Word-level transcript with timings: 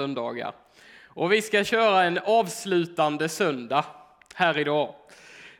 söndagar. 0.00 0.52
Och 1.06 1.32
vi 1.32 1.42
ska 1.42 1.64
köra 1.64 2.04
en 2.04 2.18
avslutande 2.18 3.28
söndag 3.28 3.84
här 4.34 4.58
idag. 4.58 4.94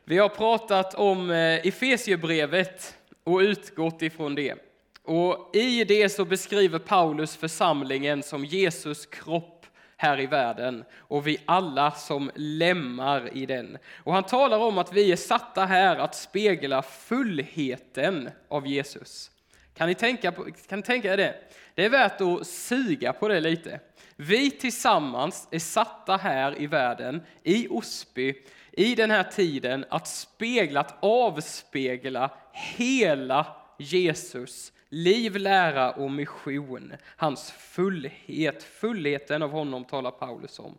Vi 0.03 0.17
har 0.17 0.29
pratat 0.29 0.93
om 0.93 1.31
eh, 1.31 1.67
Efesierbrevet 1.67 1.67
Efesiebrevet 1.67 2.95
och 3.23 3.37
utgått 3.37 4.01
ifrån 4.01 4.35
det. 4.35 4.55
Och 5.03 5.49
I 5.53 5.83
det 5.83 6.09
så 6.09 6.25
beskriver 6.25 6.79
Paulus 6.79 7.35
församlingen 7.35 8.23
som 8.23 8.45
Jesus 8.45 9.05
kropp 9.05 9.65
här 9.97 10.19
i 10.19 10.25
världen 10.25 10.83
och 10.97 11.27
vi 11.27 11.37
alla 11.45 11.91
som 11.91 12.31
lemmar 12.35 13.37
i 13.37 13.45
den. 13.45 13.77
Och 14.03 14.13
han 14.13 14.23
talar 14.23 14.57
om 14.57 14.77
att 14.77 14.93
vi 14.93 15.11
är 15.11 15.15
satta 15.15 15.65
här 15.65 15.97
att 15.97 16.15
spegla 16.15 16.81
fullheten 16.81 18.29
av 18.49 18.67
Jesus. 18.67 19.31
Kan 19.73 19.87
ni 19.87 19.95
tänka, 19.95 20.31
på, 20.31 20.43
kan 20.67 20.79
ni 20.79 20.83
tänka 20.83 21.13
er 21.13 21.17
det? 21.17 21.35
Det 21.75 21.85
är 21.85 21.89
värt 21.89 22.21
att 22.21 22.47
suga 22.47 23.13
på 23.13 23.27
det 23.27 23.39
lite. 23.39 23.79
Vi 24.15 24.51
tillsammans 24.51 25.47
är 25.51 25.59
satta 25.59 26.17
här 26.17 26.61
i 26.61 26.67
världen, 26.67 27.21
i 27.43 27.67
Osby, 27.67 28.35
i 28.71 28.95
den 28.95 29.11
här 29.11 29.23
tiden, 29.23 29.85
att 29.89 30.07
spegla, 30.07 30.79
att 30.79 30.97
avspegla 31.03 32.31
hela 32.51 33.47
Jesus 33.79 34.71
liv, 34.89 35.35
lära 35.35 35.91
och 35.91 36.11
mission. 36.11 36.93
Hans 37.17 37.51
fullhet, 37.51 38.63
fullheten 38.63 39.41
av 39.41 39.51
honom 39.51 39.85
talar 39.85 40.11
Paulus 40.11 40.59
om. 40.59 40.77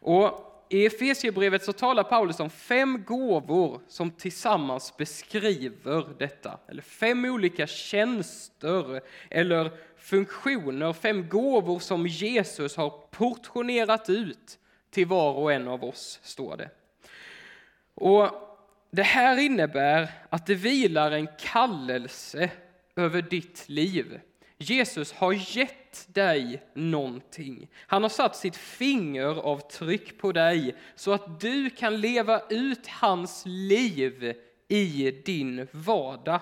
Och 0.00 0.53
i 0.68 0.86
Efesierbrevet 0.86 1.64
så 1.64 1.72
talar 1.72 2.02
Paulus 2.02 2.40
om 2.40 2.50
fem 2.50 3.04
gåvor 3.04 3.80
som 3.88 4.10
tillsammans 4.10 4.96
beskriver 4.96 6.18
detta. 6.18 6.58
Eller 6.68 6.82
fem 6.82 7.24
olika 7.24 7.66
tjänster 7.66 9.00
eller 9.30 9.70
funktioner, 9.98 10.92
fem 10.92 11.28
gåvor 11.28 11.78
som 11.78 12.06
Jesus 12.06 12.76
har 12.76 12.90
portionerat 13.10 14.10
ut 14.10 14.58
till 14.90 15.06
var 15.06 15.32
och 15.32 15.52
en 15.52 15.68
av 15.68 15.84
oss, 15.84 16.20
står 16.22 16.56
det. 16.56 16.70
Och 17.94 18.30
Det 18.90 19.02
här 19.02 19.38
innebär 19.38 20.08
att 20.28 20.46
det 20.46 20.54
vilar 20.54 21.10
en 21.10 21.28
kallelse 21.38 22.50
över 22.96 23.22
ditt 23.22 23.68
liv. 23.68 24.20
Jesus 24.64 25.12
har 25.12 25.32
gett 25.56 26.14
dig 26.14 26.62
någonting. 26.74 27.68
Han 27.86 28.02
har 28.02 28.10
satt 28.10 28.36
sitt 28.36 28.56
fingeravtryck 28.56 30.18
på 30.18 30.32
dig 30.32 30.74
så 30.94 31.12
att 31.12 31.40
du 31.40 31.70
kan 31.70 32.00
leva 32.00 32.42
ut 32.50 32.86
hans 32.86 33.42
liv 33.46 34.34
i 34.68 35.10
din 35.24 35.68
vardag. 35.70 36.40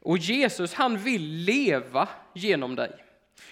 Och 0.00 0.18
Jesus 0.18 0.74
han 0.74 0.98
vill 0.98 1.22
leva 1.22 2.08
genom 2.34 2.74
dig. 2.76 2.92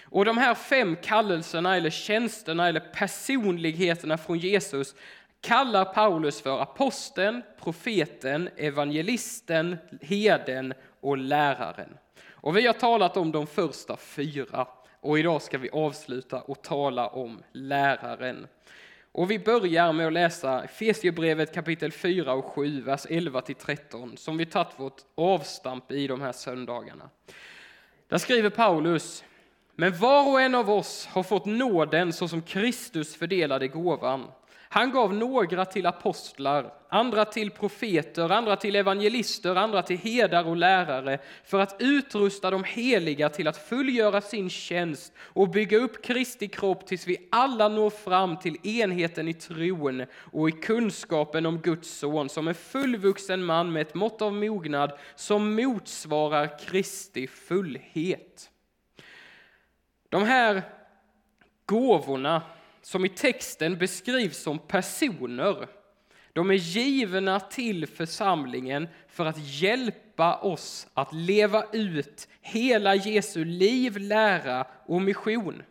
Och 0.03 0.25
de 0.25 0.37
här 0.37 0.55
fem 0.55 0.95
kallelserna 1.03 1.75
eller 1.77 1.89
tjänsterna 1.89 2.67
eller 2.67 2.79
personligheterna 2.79 4.17
från 4.17 4.39
Jesus 4.39 4.95
kallar 5.41 5.85
Paulus 5.85 6.41
för 6.41 6.61
aposteln, 6.61 7.41
profeten, 7.63 8.49
evangelisten, 8.57 9.77
heden 10.01 10.73
och 11.01 11.17
läraren. 11.17 11.97
Och 12.43 12.57
vi 12.57 12.67
har 12.67 12.73
talat 12.73 13.17
om 13.17 13.31
de 13.31 13.47
första 13.47 13.97
fyra 13.97 14.67
och 14.99 15.19
idag 15.19 15.41
ska 15.41 15.57
vi 15.57 15.69
avsluta 15.69 16.41
och 16.41 16.61
tala 16.61 17.07
om 17.07 17.43
läraren. 17.51 18.47
Och 19.11 19.31
vi 19.31 19.39
börjar 19.39 19.93
med 19.93 20.07
att 20.07 20.13
läsa 20.13 20.63
Efesierbrevet 20.63 21.53
kapitel 21.53 21.91
4 21.91 22.33
och 22.33 22.45
7, 22.45 22.81
vers 22.81 23.05
11 23.09 23.41
till 23.41 23.55
13, 23.55 24.17
som 24.17 24.37
vi 24.37 24.45
tagit 24.45 24.79
vårt 24.79 25.01
avstamp 25.15 25.91
i 25.91 26.07
de 26.07 26.21
här 26.21 26.31
söndagarna. 26.31 27.09
Där 28.07 28.17
skriver 28.17 28.49
Paulus, 28.49 29.23
men 29.75 29.97
var 29.97 30.31
och 30.31 30.41
en 30.41 30.55
av 30.55 30.69
oss 30.69 31.05
har 31.05 31.23
fått 31.23 31.45
nåden 31.45 32.13
så 32.13 32.27
som 32.27 32.41
Kristus 32.41 33.15
fördelade 33.15 33.67
gåvan. 33.67 34.27
Han 34.73 34.91
gav 34.91 35.13
några 35.13 35.65
till 35.65 35.85
apostlar, 35.85 36.73
andra 36.89 37.25
till 37.25 37.51
profeter, 37.51 38.29
andra 38.29 38.55
till 38.55 38.75
evangelister, 38.75 39.55
andra 39.55 39.83
till 39.83 39.97
herdar 39.97 40.47
och 40.47 40.57
lärare 40.57 41.19
för 41.43 41.59
att 41.59 41.75
utrusta 41.79 42.51
de 42.51 42.63
heliga 42.63 43.29
till 43.29 43.47
att 43.47 43.57
fullgöra 43.57 44.21
sin 44.21 44.49
tjänst 44.49 45.13
och 45.19 45.49
bygga 45.49 45.77
upp 45.77 46.05
Kristi 46.05 46.47
kropp 46.47 46.87
tills 46.87 47.07
vi 47.07 47.27
alla 47.31 47.67
når 47.67 47.89
fram 47.89 48.37
till 48.37 48.67
enheten 48.67 49.27
i 49.27 49.33
tron 49.33 50.05
och 50.15 50.49
i 50.49 50.51
kunskapen 50.51 51.45
om 51.45 51.57
Guds 51.61 51.89
son 51.89 52.29
som 52.29 52.47
en 52.47 52.55
fullvuxen 52.55 53.43
man 53.43 53.71
med 53.71 53.81
ett 53.81 53.95
mått 53.95 54.21
av 54.21 54.33
mognad 54.33 54.91
som 55.15 55.55
motsvarar 55.55 56.59
Kristi 56.59 57.27
fullhet. 57.27 58.49
De 60.09 60.23
här 60.23 60.61
gåvorna 61.65 62.41
som 62.83 63.05
i 63.05 63.09
texten 63.09 63.77
beskrivs 63.77 64.37
som 64.37 64.59
personer. 64.59 65.67
De 66.33 66.49
är 66.49 66.53
givna 66.53 67.39
till 67.39 67.87
församlingen 67.87 68.87
för 69.07 69.25
att 69.25 69.37
hjälpa 69.61 70.37
oss 70.37 70.87
att 70.93 71.13
leva 71.13 71.63
ut 71.71 72.27
hela 72.41 72.95
Jesu 72.95 73.45
liv, 73.45 73.97
lära 73.97 74.67
och 74.85 75.01
mission. 75.01 75.63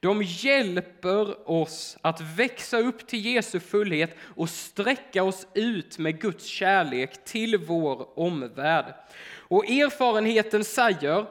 De 0.00 0.22
hjälper 0.22 1.50
oss 1.50 1.96
att 2.00 2.20
växa 2.20 2.78
upp 2.78 3.06
till 3.06 3.26
Jesu 3.26 3.60
fullhet 3.60 4.16
och 4.20 4.50
sträcka 4.50 5.22
oss 5.22 5.46
ut 5.54 5.98
med 5.98 6.20
Guds 6.20 6.44
kärlek 6.44 7.24
till 7.24 7.58
vår 7.58 8.18
omvärld. 8.18 8.94
Och 9.36 9.64
erfarenheten 9.70 10.64
säger 10.64 11.26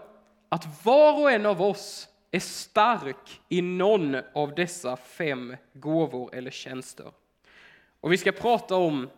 att 0.49 0.85
var 0.85 1.21
och 1.21 1.31
en 1.31 1.45
av 1.45 1.61
oss 1.61 2.07
är 2.31 2.39
stark 2.39 3.41
i 3.49 3.61
någon 3.61 4.17
av 4.33 4.55
dessa 4.55 4.97
fem 4.97 5.55
gåvor 5.73 6.35
eller 6.35 6.51
tjänster. 6.51 7.11
Och 8.01 8.11
vi 8.11 8.17
ska 8.17 8.31
prata 8.31 8.75
om 8.75 9.09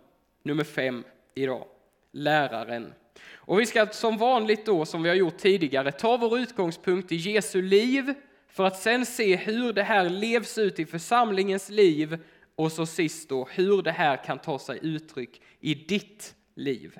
nummer 0.43 0.63
fem 0.63 1.03
idag, 1.35 1.65
läraren. 2.11 2.93
Och 3.33 3.59
vi 3.59 3.65
ska 3.65 3.87
som 3.87 4.17
vanligt 4.17 4.65
då, 4.65 4.85
som 4.85 5.03
vi 5.03 5.09
har 5.09 5.15
gjort 5.15 5.37
tidigare, 5.37 5.91
ta 5.91 6.17
vår 6.17 6.39
utgångspunkt 6.39 7.11
i 7.11 7.15
Jesu 7.15 7.61
liv 7.61 8.13
för 8.47 8.65
att 8.65 8.79
sen 8.79 9.05
se 9.05 9.35
hur 9.35 9.73
det 9.73 9.83
här 9.83 10.09
levs 10.09 10.57
ut 10.57 10.79
i 10.79 10.85
församlingens 10.85 11.69
liv 11.69 12.19
och 12.55 12.71
så 12.71 12.85
sist 12.85 13.29
då 13.29 13.47
hur 13.51 13.81
det 13.81 13.91
här 13.91 14.23
kan 14.23 14.39
ta 14.39 14.59
sig 14.59 14.79
uttryck 14.81 15.41
i 15.59 15.73
ditt 15.73 16.35
liv. 16.55 16.99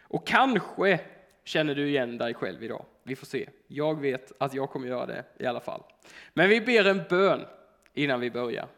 Och 0.00 0.26
kanske 0.26 1.00
känner 1.44 1.74
du 1.74 1.88
igen 1.88 2.18
dig 2.18 2.34
själv 2.34 2.64
idag. 2.64 2.84
Vi 3.10 3.16
får 3.16 3.26
se. 3.26 3.48
Jag 3.66 4.00
vet 4.00 4.32
att 4.38 4.54
jag 4.54 4.70
kommer 4.70 4.88
göra 4.88 5.06
det 5.06 5.24
i 5.38 5.46
alla 5.46 5.60
fall. 5.60 5.82
Men 6.34 6.48
vi 6.48 6.60
ber 6.60 6.84
en 6.84 7.02
bön 7.10 7.46
innan 7.94 8.20
vi 8.20 8.30
börjar. 8.30 8.68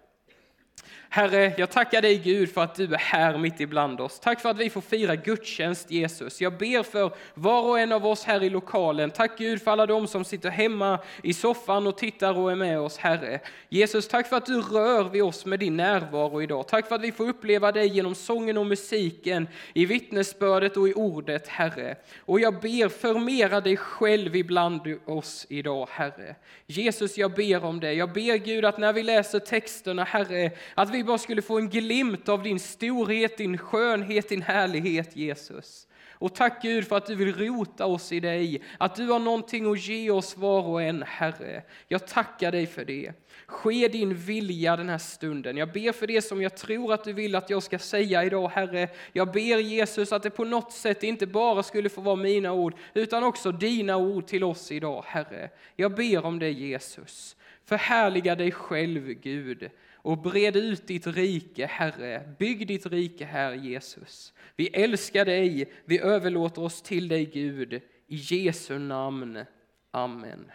Herre, 1.14 1.54
jag 1.56 1.70
tackar 1.70 2.02
dig 2.02 2.18
Gud 2.18 2.54
för 2.54 2.60
att 2.60 2.74
du 2.74 2.94
är 2.94 2.98
här 2.98 3.38
mitt 3.38 3.60
ibland 3.60 4.00
oss. 4.00 4.20
Tack 4.20 4.40
för 4.40 4.50
att 4.50 4.56
vi 4.56 4.70
får 4.70 4.80
fira 4.80 5.16
gudstjänst 5.16 5.90
Jesus. 5.90 6.40
Jag 6.40 6.58
ber 6.58 6.82
för 6.82 7.12
var 7.34 7.62
och 7.62 7.80
en 7.80 7.92
av 7.92 8.06
oss 8.06 8.24
här 8.24 8.42
i 8.42 8.50
lokalen. 8.50 9.10
Tack 9.10 9.38
Gud 9.38 9.62
för 9.62 9.70
alla 9.70 9.86
de 9.86 10.06
som 10.06 10.24
sitter 10.24 10.50
hemma 10.50 10.98
i 11.22 11.34
soffan 11.34 11.86
och 11.86 11.98
tittar 11.98 12.38
och 12.38 12.52
är 12.52 12.56
med 12.56 12.80
oss 12.80 12.98
Herre. 12.98 13.40
Jesus, 13.68 14.08
tack 14.08 14.28
för 14.28 14.36
att 14.36 14.46
du 14.46 14.60
rör 14.60 15.04
vid 15.04 15.22
oss 15.22 15.46
med 15.46 15.58
din 15.58 15.76
närvaro 15.76 16.42
idag. 16.42 16.68
Tack 16.68 16.88
för 16.88 16.94
att 16.94 17.02
vi 17.02 17.12
får 17.12 17.28
uppleva 17.28 17.72
dig 17.72 17.88
genom 17.88 18.14
sången 18.14 18.58
och 18.58 18.66
musiken, 18.66 19.48
i 19.74 19.86
vittnesbördet 19.86 20.76
och 20.76 20.88
i 20.88 20.94
ordet 20.94 21.48
Herre. 21.48 21.96
Och 22.20 22.40
jag 22.40 22.60
ber 22.60 22.88
förmera 22.88 23.60
dig 23.60 23.76
själv 23.76 24.36
ibland 24.36 24.80
oss 25.06 25.46
idag 25.48 25.88
Herre. 25.90 26.36
Jesus, 26.66 27.18
jag 27.18 27.34
ber 27.34 27.64
om 27.64 27.80
det. 27.80 27.92
Jag 27.92 28.12
ber 28.12 28.36
Gud 28.36 28.64
att 28.64 28.78
när 28.78 28.92
vi 28.92 29.02
läser 29.02 29.38
texterna 29.38 30.04
Herre, 30.04 30.50
att 30.74 30.90
vi 30.90 31.01
bara 31.04 31.18
skulle 31.18 31.42
få 31.42 31.58
en 31.58 31.68
glimt 31.68 32.28
av 32.28 32.42
din 32.42 32.60
storhet, 32.60 33.38
din 33.38 33.58
skönhet, 33.58 34.28
din 34.28 34.42
härlighet 34.42 35.16
Jesus. 35.16 35.86
Och 36.22 36.34
tack 36.34 36.62
Gud 36.62 36.88
för 36.88 36.96
att 36.96 37.06
du 37.06 37.14
vill 37.14 37.34
rota 37.34 37.86
oss 37.86 38.12
i 38.12 38.20
dig, 38.20 38.62
att 38.78 38.96
du 38.96 39.06
har 39.06 39.18
någonting 39.18 39.72
att 39.72 39.86
ge 39.88 40.10
oss 40.10 40.36
var 40.36 40.62
och 40.62 40.82
en, 40.82 41.02
Herre. 41.06 41.62
Jag 41.88 42.06
tackar 42.06 42.52
dig 42.52 42.66
för 42.66 42.84
det. 42.84 43.12
Ske 43.46 43.88
din 43.88 44.14
vilja 44.14 44.76
den 44.76 44.88
här 44.88 44.98
stunden. 44.98 45.56
Jag 45.56 45.72
ber 45.72 45.92
för 45.92 46.06
det 46.06 46.22
som 46.22 46.42
jag 46.42 46.56
tror 46.56 46.92
att 46.92 47.04
du 47.04 47.12
vill 47.12 47.34
att 47.34 47.50
jag 47.50 47.62
ska 47.62 47.78
säga 47.78 48.24
idag, 48.24 48.48
Herre. 48.48 48.88
Jag 49.12 49.32
ber 49.32 49.58
Jesus 49.58 50.12
att 50.12 50.22
det 50.22 50.30
på 50.30 50.44
något 50.44 50.72
sätt 50.72 51.02
inte 51.02 51.26
bara 51.26 51.62
skulle 51.62 51.88
få 51.88 52.00
vara 52.00 52.16
mina 52.16 52.52
ord, 52.52 52.74
utan 52.94 53.24
också 53.24 53.52
dina 53.52 53.96
ord 53.96 54.26
till 54.26 54.44
oss 54.44 54.72
idag, 54.72 55.04
Herre. 55.06 55.50
Jag 55.76 55.94
ber 55.94 56.24
om 56.24 56.38
det 56.38 56.50
Jesus. 56.50 57.36
Förhärliga 57.64 58.34
dig 58.34 58.52
själv, 58.52 59.06
Gud 59.06 59.70
och 60.02 60.18
bred 60.18 60.56
ut 60.56 60.86
ditt 60.86 61.06
rike, 61.06 61.66
Herre. 61.66 62.34
Bygg 62.38 62.66
ditt 62.66 62.86
rike, 62.86 63.24
Herre 63.24 63.56
Jesus. 63.56 64.32
Vi 64.56 64.68
älskar 64.68 65.24
dig, 65.24 65.72
vi 65.84 65.98
överlåter 65.98 66.62
oss 66.62 66.82
till 66.82 67.08
dig, 67.08 67.24
Gud. 67.24 67.72
I 68.06 68.16
Jesu 68.16 68.78
namn. 68.78 69.44
Amen. 69.90 70.50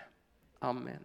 Amen. 0.60 1.04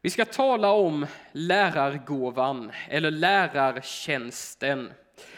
Vi 0.00 0.10
ska 0.10 0.24
tala 0.24 0.70
om 0.70 1.06
lärargåvan, 1.32 2.72
eller 2.88 3.10
lärartjänsten. 3.10 4.92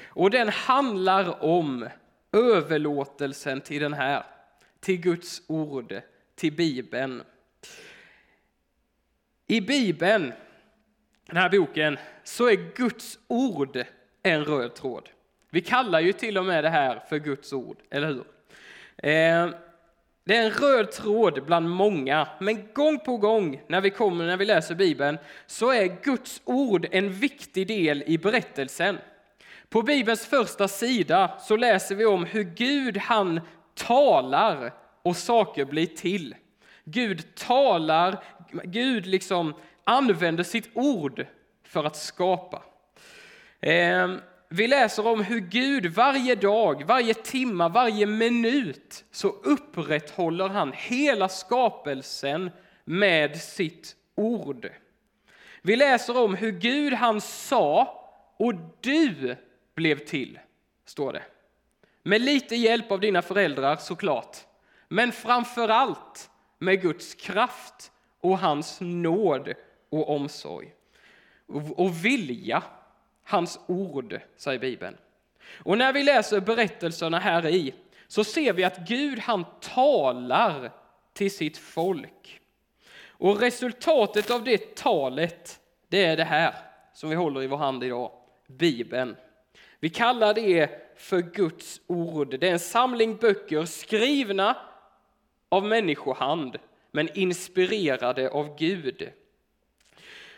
Och 0.05 0.31
den 0.31 0.49
handlar 0.49 1.45
om 1.45 1.89
överlåtelsen 2.33 3.61
till 3.61 3.83
den 3.83 3.93
här, 3.93 4.27
till 4.81 5.01
Guds 5.01 5.43
ord, 5.47 6.01
till 6.35 6.53
Bibeln. 6.53 7.23
I 9.47 9.61
Bibeln, 9.61 10.33
den 11.27 11.37
här 11.37 11.49
boken, 11.49 11.99
så 12.25 12.49
är 12.49 12.75
Guds 12.77 13.19
ord 13.29 13.85
en 14.23 14.45
röd 14.45 14.75
tråd. 14.75 15.09
Vi 15.51 15.61
kallar 15.61 16.01
ju 16.01 16.13
till 16.13 16.39
och 16.39 16.45
med 16.45 16.65
det 16.65 16.71
här 16.71 17.03
för 17.09 17.19
Guds 17.19 17.53
ord, 17.53 17.79
eller 17.91 18.07
hur? 18.07 18.25
Eh, 18.97 19.51
det 20.25 20.37
är 20.37 20.45
en 20.45 20.51
röd 20.51 20.93
tråd 20.93 21.45
bland 21.47 21.71
många, 21.71 22.29
men 22.41 22.69
gång 22.75 22.99
på 22.99 23.17
gång 23.17 23.63
när 23.67 23.81
vi 23.81 23.91
kommer, 23.91 24.27
när 24.27 24.37
vi 24.37 24.45
läser 24.45 24.75
Bibeln, 24.75 25.19
så 25.47 25.73
är 25.73 26.03
Guds 26.03 26.43
ord 26.45 26.87
en 26.91 27.13
viktig 27.13 27.67
del 27.67 28.05
i 28.07 28.19
berättelsen. 28.19 28.99
På 29.69 29.83
Bibelns 29.83 30.27
första 30.27 30.69
sida 30.69 31.39
så 31.41 31.57
läser 31.57 31.95
vi 31.95 32.05
om 32.05 32.25
hur 32.25 32.43
Gud, 32.43 32.97
han 32.97 33.41
talar 33.75 34.73
och 35.03 35.17
saker 35.17 35.65
blir 35.65 35.87
till. 35.87 36.35
Gud 36.85 37.35
talar, 37.35 38.23
Gud 38.51 39.07
liksom 39.07 39.55
använder 39.85 40.45
sitt 40.45 40.71
ord 40.75 41.27
för 41.63 41.85
att 41.85 41.97
skapa. 41.97 42.63
Ehm, 43.61 44.21
vi 44.49 44.67
läser 44.67 45.07
om 45.07 45.25
hur 45.25 45.41
Gud 45.41 45.87
varje 45.87 46.35
dag, 46.35 46.85
varje 46.85 47.15
timma, 47.15 47.69
varje 47.69 48.07
minut 48.07 49.05
så 49.11 49.29
upprätthåller 49.29 50.49
han 50.49 50.73
hela 50.73 51.29
skapelsen 51.29 52.51
med 52.85 53.41
sitt 53.41 53.97
ord. 54.15 54.69
Vi 55.63 55.77
läser 55.77 56.17
om 56.19 56.35
hur 56.35 56.53
Gud 56.53 56.93
han 56.93 57.21
sa 57.21 58.03
och 58.37 58.55
du 58.81 59.37
blev 59.75 59.99
till, 59.99 60.39
står 60.85 61.13
det. 61.13 61.23
Med 62.03 62.21
lite 62.21 62.57
hjälp 62.57 62.91
av 62.91 63.01
dina 63.01 63.23
föräldrar 63.23 63.77
såklart, 63.77 64.37
men 64.89 65.13
framför 65.13 65.69
allt 65.69 66.31
med 66.59 66.83
Guds 66.83 67.15
kraft 67.15 67.93
och 68.21 68.39
hans 68.39 68.79
nåd 68.81 69.55
och 69.91 70.11
omsorg 70.11 70.73
och 71.77 72.05
vilja 72.05 72.63
hans 73.25 73.61
ord, 73.67 74.21
säger 74.37 74.59
Bibeln. 74.59 74.97
Och 75.65 75.79
när 75.79 75.93
vi 75.93 76.03
läser 76.03 76.41
berättelserna 76.41 77.19
här 77.19 77.47
i 77.47 77.75
så 78.07 78.25
ser 78.25 78.53
vi 78.53 78.65
att 78.65 78.89
Gud 78.89 79.19
han 79.19 79.45
talar 79.61 80.73
till 81.13 81.31
sitt 81.31 81.59
folk. 81.59 82.41
Och 83.09 83.41
resultatet 83.41 84.31
av 84.31 84.45
det 84.45 84.77
talet, 84.77 85.61
det 85.89 86.05
är 86.05 86.17
det 86.17 86.25
här 86.25 86.55
som 86.95 87.11
vi 87.11 87.17
håller 87.17 87.43
i 87.43 87.47
vår 87.47 87.57
hand 87.57 87.85
idag, 87.85 88.11
Bibeln. 88.47 89.17
Vi 89.81 89.91
kallar 89.91 90.35
det 90.35 90.71
för 90.97 91.21
Guds 91.21 91.81
ord. 91.87 92.41
Det 92.41 92.49
är 92.49 92.53
en 92.53 92.59
samling 92.59 93.17
böcker 93.17 93.65
skrivna 93.65 94.57
av 95.49 95.65
människohand, 95.65 96.59
men 96.97 97.19
inspirerade 97.19 98.31
av 98.31 98.59
Gud. 98.59 99.11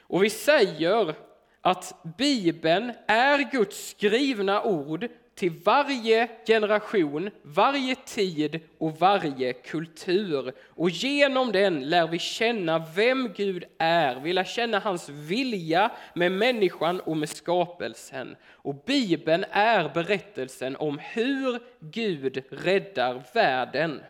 Och 0.01 0.25
vi 0.25 0.31
säger 0.31 1.15
att 1.61 1.95
Bibeln 2.19 2.93
är 3.07 3.51
Guds 3.53 3.89
skrivna 3.91 4.63
ord 4.63 5.09
till 5.35 5.53
varje 5.65 6.29
generation, 6.47 7.31
varje 7.43 7.95
tid 7.95 8.61
och 8.79 8.99
varje 8.99 9.53
kultur. 9.53 10.53
Och 10.69 10.91
genom 10.91 11.53
den 11.53 11.89
lär 11.89 12.07
vi 12.07 12.19
känna 12.19 12.87
vem 12.97 13.33
Gud 13.37 13.65
är. 13.79 14.21
Vi 14.21 14.33
lär 14.33 14.45
känna 14.45 14.79
hans 14.79 15.09
vilja 15.09 15.91
med 16.15 16.33
människan 16.33 17.01
och 17.01 17.17
med 17.17 17.29
skapelsen. 17.29 18.37
Och 18.47 18.75
Bibeln 18.87 19.45
är 19.51 19.91
berättelsen 19.95 20.77
om 20.77 20.99
hur 20.99 21.61
Gud 21.81 22.43
räddar 22.51 23.23
världen. 23.35 24.01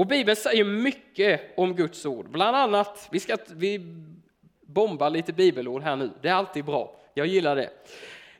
Och 0.00 0.06
Bibeln 0.06 0.36
säger 0.36 0.64
mycket 0.64 1.40
om 1.56 1.74
Guds 1.74 2.06
ord. 2.06 2.30
Bland 2.30 2.56
annat, 2.56 3.08
vi, 3.10 3.20
ska, 3.20 3.36
vi 3.54 3.80
bomba 4.66 5.08
lite 5.08 5.32
bibelord 5.32 5.82
här 5.82 5.96
nu. 5.96 6.10
Det 6.22 6.28
är 6.28 6.32
alltid 6.32 6.64
bra. 6.64 6.96
Jag 7.14 7.26
gillar 7.26 7.56
det. 7.56 7.70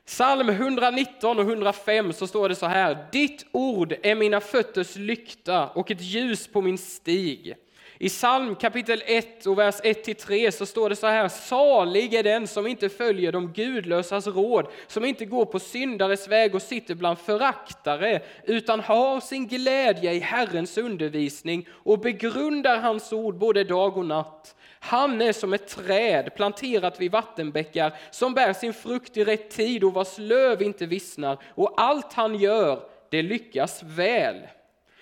Psalm 0.05 0.49
119 0.49 1.39
och 1.39 1.45
105 1.45 2.13
så 2.13 2.27
står 2.27 2.49
det 2.49 2.55
så 2.55 2.65
här. 2.65 3.07
Ditt 3.11 3.45
ord 3.51 3.95
är 4.03 4.15
mina 4.15 4.39
fötters 4.41 4.95
lykta 4.95 5.67
och 5.67 5.91
ett 5.91 6.01
ljus 6.01 6.47
på 6.47 6.61
min 6.61 6.77
stig. 6.77 7.55
I 8.01 8.09
psalm 8.09 8.55
kapitel 8.55 9.03
1 9.05 9.45
och 9.45 9.57
vers 9.57 9.75
1-3 9.83 10.51
så 10.51 10.65
står 10.65 10.89
det 10.89 10.95
så 10.95 11.07
här. 11.07 11.27
Salig 11.27 12.13
är 12.13 12.23
den 12.23 12.47
som 12.47 12.67
inte 12.67 12.89
följer 12.89 13.31
de 13.31 13.53
gudlösas 13.53 14.27
råd, 14.27 14.67
som 14.87 15.05
inte 15.05 15.25
går 15.25 15.45
på 15.45 15.59
syndares 15.59 16.27
väg 16.27 16.55
och 16.55 16.61
sitter 16.61 16.95
bland 16.95 17.19
föraktare, 17.19 18.21
utan 18.43 18.79
har 18.79 19.19
sin 19.19 19.47
glädje 19.47 20.13
i 20.13 20.19
Herrens 20.19 20.77
undervisning 20.77 21.67
och 21.71 21.99
begrundar 21.99 22.77
hans 22.77 23.13
ord 23.13 23.35
både 23.35 23.63
dag 23.63 23.97
och 23.97 24.05
natt. 24.05 24.55
Han 24.79 25.21
är 25.21 25.33
som 25.33 25.53
ett 25.53 25.67
träd 25.67 26.35
planterat 26.35 27.01
vid 27.01 27.11
vattenbäckar 27.11 27.93
som 28.11 28.33
bär 28.33 28.53
sin 28.53 28.73
frukt 28.73 29.17
i 29.17 29.23
rätt 29.23 29.49
tid 29.49 29.83
och 29.83 29.93
vars 29.93 30.17
löv 30.17 30.61
inte 30.61 30.85
vissnar 30.85 31.37
och 31.47 31.73
allt 31.77 32.13
han 32.13 32.35
gör, 32.35 32.83
det 33.09 33.21
lyckas 33.21 33.83
väl. 33.83 34.35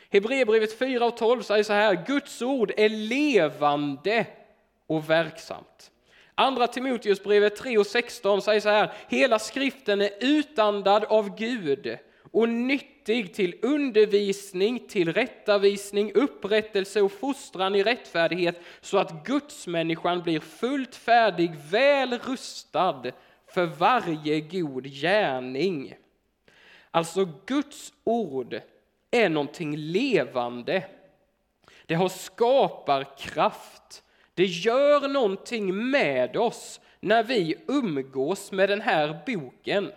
Hebreerbrevet 0.10 0.80
4 0.80 1.06
och 1.06 1.18
12 1.18 1.42
säger 1.42 1.64
så 1.64 1.74
här, 1.74 2.06
Guds 2.08 2.42
ord 2.42 2.72
är 2.78 2.90
levande 2.90 4.26
och 4.88 5.10
verksamt. 5.10 5.92
Andra 6.36 6.68
Timoteusbrevet 6.68 7.56
3 7.56 7.78
och 7.78 7.88
16 7.88 8.42
säger 8.42 8.62
så 8.62 8.70
här, 8.70 8.94
hela 9.08 9.40
skriften 9.40 10.02
är 10.02 10.12
utandad 10.20 11.04
av 11.04 11.38
Gud 11.38 11.98
och 12.32 12.50
nyttig 12.50 13.34
till 13.34 13.56
undervisning, 13.62 14.88
till 14.88 15.14
rättavisning, 15.14 16.12
upprättelse 16.14 17.02
och 17.02 17.12
fostran 17.12 17.76
i 17.76 17.84
rättfärdighet 17.84 18.62
så 18.82 18.98
att 18.98 19.26
gudsmänniskan 19.26 20.22
blir 20.22 20.40
fullt 20.40 20.96
färdig, 20.96 21.52
väl 21.72 22.20
rustad 22.20 23.04
för 23.48 23.66
varje 23.66 24.40
god 24.40 24.86
gärning. 24.86 25.96
Alltså 26.92 27.28
Guds 27.46 27.94
ord 28.04 28.62
är 29.12 29.30
någonting 29.30 29.78
levande. 29.78 30.84
Det 31.86 31.96
har 31.96 32.10
skaparkraft. 32.10 34.04
Det 34.34 34.46
gör 34.46 35.08
någonting 35.08 35.90
med 35.90 36.38
oss 36.38 36.82
när 37.00 37.24
vi 37.24 37.56
umgås 37.68 38.52
med 38.52 38.70
den 38.70 38.82
här 38.82 39.20
boken. 39.26 39.92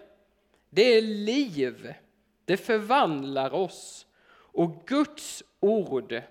Det 0.71 0.83
är 0.83 1.03
liv. 1.03 1.95
Det 2.45 2.57
förvandlar 2.57 3.55
oss. 3.55 4.07
Och 4.33 4.87
Guds 4.87 5.43
ord 5.61 6.23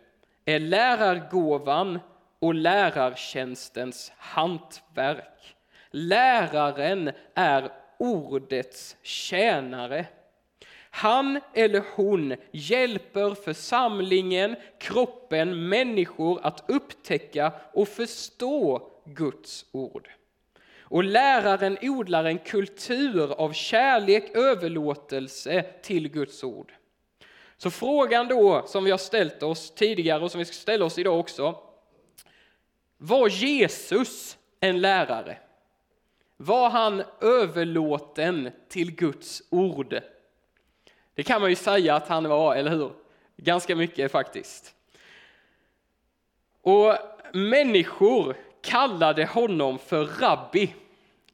är 0.45 0.59
lärargåvan 0.59 1.99
och 2.39 2.55
lärartjänstens 2.55 4.11
hantverk. 4.17 5.55
Läraren 5.91 7.11
är 7.33 7.71
ordets 7.97 8.97
tjänare. 9.01 10.05
Han 10.93 11.39
eller 11.53 11.83
hon 11.95 12.35
hjälper 12.51 13.33
församlingen, 13.33 14.55
kroppen, 14.79 15.69
människor 15.69 16.39
att 16.43 16.63
upptäcka 16.67 17.53
och 17.73 17.87
förstå 17.87 18.89
Guds 19.05 19.65
ord. 19.71 20.09
Och 20.79 21.03
läraren 21.03 21.77
odlar 21.81 22.23
en 22.25 22.37
kultur 22.39 23.31
av 23.31 23.53
kärlek, 23.53 24.35
överlåtelse 24.35 25.65
till 25.81 26.09
Guds 26.09 26.43
ord. 26.43 26.73
Så 27.57 27.71
frågan 27.71 28.27
då 28.27 28.63
som 28.67 28.83
vi 28.83 28.91
har 28.91 28.97
ställt 28.97 29.43
oss 29.43 29.71
tidigare 29.71 30.23
och 30.23 30.31
som 30.31 30.39
vi 30.39 30.45
ska 30.45 30.53
ställa 30.53 30.85
oss 30.85 30.99
idag 30.99 31.19
också. 31.19 31.55
Var 32.97 33.29
Jesus 33.29 34.37
en 34.59 34.81
lärare? 34.81 35.37
Var 36.37 36.69
han 36.69 37.03
överlåten 37.21 38.51
till 38.69 38.95
Guds 38.95 39.43
ord? 39.49 40.01
Det 41.15 41.23
kan 41.23 41.41
man 41.41 41.49
ju 41.49 41.55
säga 41.55 41.95
att 41.95 42.07
han 42.07 42.29
var, 42.29 42.55
eller 42.55 42.71
hur? 42.71 42.91
Ganska 43.37 43.75
mycket 43.75 44.11
faktiskt. 44.11 44.75
Och 46.61 46.95
människor 47.33 48.35
kallade 48.61 49.25
honom 49.25 49.79
för 49.79 50.05
rabbi. 50.05 50.75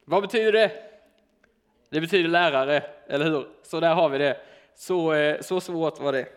Vad 0.06 0.22
betyder 0.22 0.52
det? 0.52 0.72
Det 1.90 2.02
betyder 2.02 2.30
lärare, 2.30 2.84
eller 3.08 3.26
hur? 3.26 3.48
Så 3.64 3.80
där 3.80 3.94
har 3.94 4.10
vi 4.10 4.18
det. 4.18 4.38
Så, 4.76 5.14
eh, 5.14 5.42
så 5.42 5.62
svårt 5.62 6.00
var 6.00 6.14
det. 6.14 6.28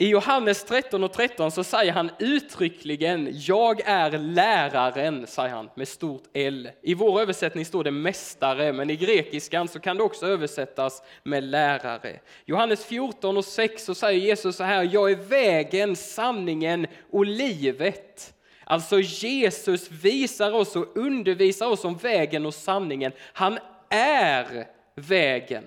I 0.00 0.08
Johannes 0.08 0.64
13 0.64 1.04
och 1.04 1.12
13 1.12 1.50
så 1.50 1.64
säger 1.64 1.92
han 1.92 2.10
uttryckligen 2.18 3.28
Jag 3.32 3.80
är 3.84 4.18
läraren, 4.18 5.26
säger 5.26 5.48
han 5.48 5.70
med 5.74 5.88
stort 5.88 6.22
L. 6.32 6.70
I 6.82 6.94
vår 6.94 7.20
översättning 7.20 7.64
står 7.64 7.84
det 7.84 7.90
mästare, 7.90 8.72
men 8.72 8.90
i 8.90 8.96
grekiskan 8.96 9.68
så 9.68 9.80
kan 9.80 9.96
det 9.96 10.02
också 10.02 10.26
översättas 10.26 11.02
med 11.22 11.44
lärare. 11.44 12.20
Johannes 12.44 12.84
14 12.84 13.36
och 13.36 13.44
6 13.44 13.84
så 13.84 13.94
säger 13.94 14.20
Jesus 14.20 14.56
så 14.56 14.64
här 14.64 14.88
Jag 14.92 15.10
är 15.10 15.16
vägen, 15.16 15.96
sanningen 15.96 16.86
och 17.10 17.26
livet. 17.26 18.34
Alltså 18.64 19.00
Jesus 19.00 19.90
visar 19.90 20.52
oss 20.52 20.76
och 20.76 20.96
undervisar 20.96 21.66
oss 21.66 21.84
om 21.84 21.96
vägen 21.96 22.46
och 22.46 22.54
sanningen. 22.54 23.12
Han 23.32 23.58
är 23.90 24.66
vägen. 24.94 25.64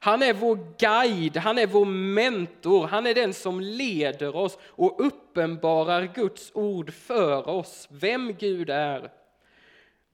Han 0.00 0.22
är 0.22 0.32
vår 0.32 0.58
guide, 0.78 1.36
han 1.36 1.58
är 1.58 1.66
vår 1.66 1.84
mentor, 1.84 2.86
han 2.86 3.06
är 3.06 3.14
den 3.14 3.34
som 3.34 3.60
leder 3.60 4.36
oss 4.36 4.58
och 4.62 5.06
uppenbarar 5.06 6.12
Guds 6.14 6.50
ord 6.54 6.92
för 6.92 7.48
oss, 7.48 7.88
vem 7.90 8.34
Gud 8.38 8.70
är 8.70 9.10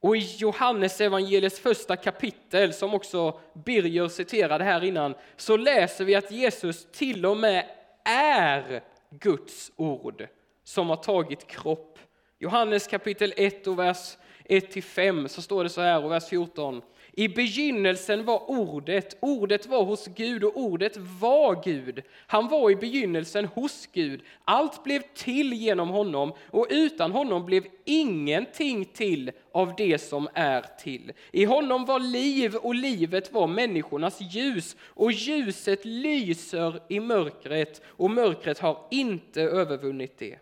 Och 0.00 0.16
i 0.16 0.36
Johannes 0.38 1.00
evangeliets 1.00 1.60
första 1.60 1.96
kapitel, 1.96 2.72
som 2.72 2.94
också 2.94 3.40
Birger 3.64 4.08
citerade 4.08 4.64
här 4.64 4.84
innan, 4.84 5.14
så 5.36 5.56
läser 5.56 6.04
vi 6.04 6.14
att 6.14 6.30
Jesus 6.30 6.86
till 6.92 7.26
och 7.26 7.36
med 7.36 7.66
är 8.04 8.82
Guds 9.10 9.72
ord 9.76 10.26
som 10.64 10.88
har 10.88 10.96
tagit 10.96 11.46
kropp. 11.46 11.98
Johannes 12.38 12.86
kapitel 12.86 13.32
1 13.36 13.66
och 13.66 13.78
vers 13.78 14.16
1-5 14.48 15.28
så 15.28 15.42
står 15.42 15.64
det 15.64 15.70
så 15.70 15.80
här, 15.80 16.04
och 16.04 16.10
vers 16.10 16.28
14. 16.28 16.82
I 17.16 17.28
begynnelsen 17.28 18.24
var 18.24 18.50
ordet, 18.50 19.16
ordet 19.20 19.66
var 19.66 19.84
hos 19.84 20.06
Gud 20.06 20.44
och 20.44 20.56
ordet 20.56 20.96
var 20.96 21.64
Gud. 21.64 22.02
Han 22.26 22.48
var 22.48 22.70
i 22.70 22.76
begynnelsen 22.76 23.44
hos 23.44 23.88
Gud. 23.92 24.22
Allt 24.44 24.84
blev 24.84 25.02
till 25.14 25.52
genom 25.52 25.88
honom 25.88 26.32
och 26.50 26.66
utan 26.70 27.12
honom 27.12 27.46
blev 27.46 27.64
ingenting 27.84 28.84
till 28.84 29.30
av 29.52 29.74
det 29.76 29.98
som 29.98 30.28
är 30.34 30.64
till. 30.78 31.12
I 31.32 31.44
honom 31.44 31.84
var 31.84 32.00
liv 32.00 32.54
och 32.56 32.74
livet 32.74 33.32
var 33.32 33.46
människornas 33.46 34.20
ljus 34.20 34.76
och 34.82 35.12
ljuset 35.12 35.84
lyser 35.84 36.80
i 36.88 37.00
mörkret 37.00 37.82
och 37.86 38.10
mörkret 38.10 38.58
har 38.58 38.78
inte 38.90 39.42
övervunnit 39.42 40.18
det. 40.18 40.38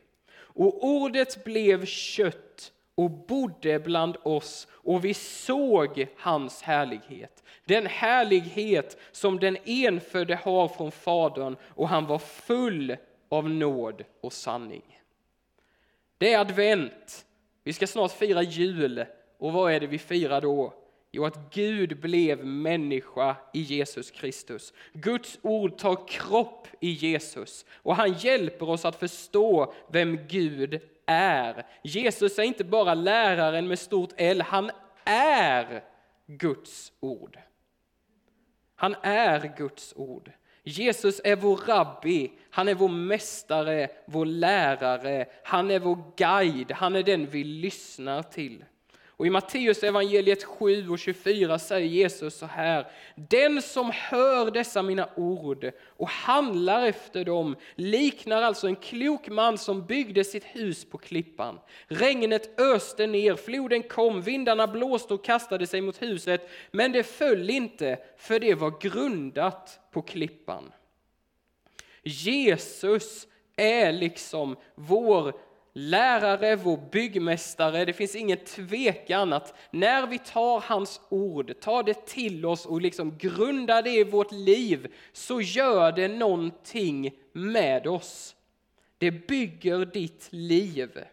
Och 0.55 0.85
ordet 0.85 1.45
blev 1.45 1.87
kött 1.87 2.52
och 2.95 3.11
bodde 3.11 3.79
bland 3.79 4.17
oss 4.23 4.69
och 4.71 5.05
vi 5.05 5.15
såg 5.15 6.07
hans 6.17 6.63
härlighet. 6.63 7.43
Den 7.65 7.87
härlighet 7.87 8.99
som 9.13 9.39
den 9.39 9.57
enfödde 9.65 10.35
har 10.35 10.69
från 10.69 10.93
Fadern 10.93 11.57
och 11.69 11.89
han 11.89 12.07
var 12.07 12.19
full 12.19 12.97
av 13.29 13.51
nåd 13.51 14.05
och 14.21 14.33
sanning. 14.33 15.01
Det 16.19 16.33
är 16.33 16.39
advent. 16.39 17.27
Vi 17.65 17.73
ska 17.73 17.87
snart 17.87 18.13
fira 18.13 18.43
jul. 18.43 19.05
Och 19.39 19.53
vad 19.53 19.73
är 19.73 19.81
det 19.81 19.87
vi 19.87 19.99
firar 19.99 20.41
då? 20.41 20.75
Jo, 21.13 21.25
att 21.25 21.55
Gud 21.55 22.01
blev 22.01 22.45
människa 22.47 23.37
i 23.53 23.61
Jesus 23.61 24.11
Kristus. 24.11 24.73
Guds 24.93 25.39
ord 25.43 25.79
tar 25.79 26.09
kropp 26.09 26.69
i 26.81 26.91
Jesus 26.91 27.67
och 27.73 27.97
han 27.97 28.13
hjälper 28.13 28.69
oss 28.69 28.85
att 28.85 28.97
förstå 28.97 29.73
vem 29.89 30.27
Gud 30.27 30.81
är. 31.07 31.67
Jesus 31.83 32.39
är 32.39 32.43
inte 32.43 32.65
bara 32.65 32.95
läraren 32.95 33.69
med 33.69 33.79
stort 33.79 34.11
L, 34.17 34.43
han 34.43 34.71
är 35.05 35.85
Guds 36.27 36.93
ord. 37.01 37.39
Han 38.75 38.95
är 39.03 39.57
Guds 39.57 39.93
ord. 39.97 40.33
Jesus 40.65 41.21
är 41.25 41.37
vår 41.37 41.57
rabbi, 41.57 42.33
han 42.51 42.69
är 42.69 42.75
vår 42.75 42.89
mästare, 42.89 43.89
vår 44.07 44.27
lärare, 44.27 45.27
han 45.45 45.71
är 45.71 45.79
vår 45.79 46.13
guide, 46.17 46.73
han 46.73 46.97
är 46.97 47.03
den 47.03 47.27
vi 47.27 47.45
lyssnar 47.45 48.23
till. 48.23 48.65
Och 49.23 49.27
I 49.27 49.31
Matteus 49.31 49.83
evangeliet 49.83 50.45
7 50.45 50.91
och 50.91 50.99
24 50.99 51.59
säger 51.59 51.87
Jesus 51.87 52.35
så 52.35 52.47
här. 52.47 52.87
Den 53.15 53.63
som 53.63 53.91
hör 53.95 54.51
dessa 54.51 54.83
mina 54.83 55.09
ord 55.17 55.71
och 55.97 56.09
handlar 56.09 56.87
efter 56.87 57.25
dem 57.25 57.57
liknar 57.75 58.43
alltså 58.43 58.67
en 58.67 58.77
klok 58.77 59.29
man 59.29 59.59
som 59.59 59.87
byggde 59.87 60.25
sitt 60.25 60.45
hus 60.45 60.85
på 60.91 60.99
klippan. 60.99 61.59
Regnet 61.87 62.61
öste 62.61 63.07
ner, 63.07 63.35
floden 63.35 63.83
kom, 63.83 64.23
vindarna 64.23 64.67
blåste 64.67 65.15
och 65.15 65.25
kastade 65.25 65.67
sig 65.67 65.81
mot 65.81 66.03
huset, 66.03 66.51
men 66.71 66.93
det 66.93 67.03
föll 67.03 67.51
inte, 67.51 67.99
för 68.17 68.39
det 68.39 68.55
var 68.55 68.81
grundat 68.81 69.81
på 69.93 70.03
klippan. 70.03 70.73
Jesus 72.03 73.27
är 73.57 73.93
liksom 73.93 74.57
vår 74.75 75.33
lärare, 75.73 76.57
vår 76.57 76.77
byggmästare. 76.91 77.85
Det 77.85 77.93
finns 77.93 78.17
ingen 78.17 78.39
tvekan 78.39 79.33
att 79.33 79.55
när 79.71 80.07
vi 80.07 80.19
tar 80.19 80.61
hans 80.61 81.01
ord, 81.09 81.61
tar 81.61 81.83
det 81.83 82.07
till 82.07 82.47
oss 82.47 82.67
och 82.67 82.83
liksom 82.83 83.19
grundar 83.19 83.83
det 83.83 83.91
i 83.91 84.05
vårt 84.05 84.33
liv, 84.33 84.95
så 85.13 85.41
gör 85.41 85.93
det 85.93 86.09
någonting 86.09 87.15
med 87.33 87.87
oss. 87.87 88.37
Det 88.99 89.11
bygger 89.11 89.85
ditt 89.85 90.29
liv. 90.31 91.05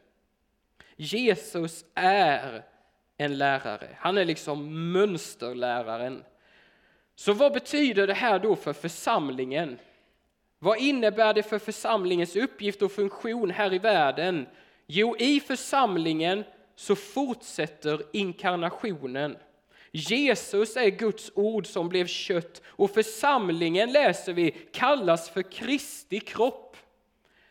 Jesus 0.95 1.85
är 1.93 2.63
en 3.17 3.37
lärare. 3.37 3.87
Han 3.97 4.17
är 4.17 4.25
liksom 4.25 4.91
mönsterläraren. 4.91 6.23
Så 7.15 7.33
vad 7.33 7.53
betyder 7.53 8.07
det 8.07 8.13
här 8.13 8.39
då 8.39 8.55
för 8.55 8.73
församlingen? 8.73 9.77
Vad 10.59 10.77
innebär 10.77 11.33
det 11.33 11.43
för 11.43 11.59
församlingens 11.59 12.35
uppgift 12.35 12.81
och 12.81 12.91
funktion 12.91 13.51
här 13.51 13.73
i 13.73 13.79
världen? 13.79 14.47
Jo, 14.87 15.15
i 15.17 15.39
församlingen 15.39 16.43
så 16.75 16.95
fortsätter 16.95 18.01
inkarnationen. 18.13 19.37
Jesus 19.91 20.77
är 20.77 20.89
Guds 20.89 21.31
ord 21.35 21.67
som 21.67 21.89
blev 21.89 22.07
kött 22.07 22.61
och 22.65 22.91
församlingen, 22.91 23.91
läser 23.91 24.33
vi, 24.33 24.51
kallas 24.51 25.29
för 25.29 25.51
Kristi 25.51 26.19
kropp. 26.19 26.77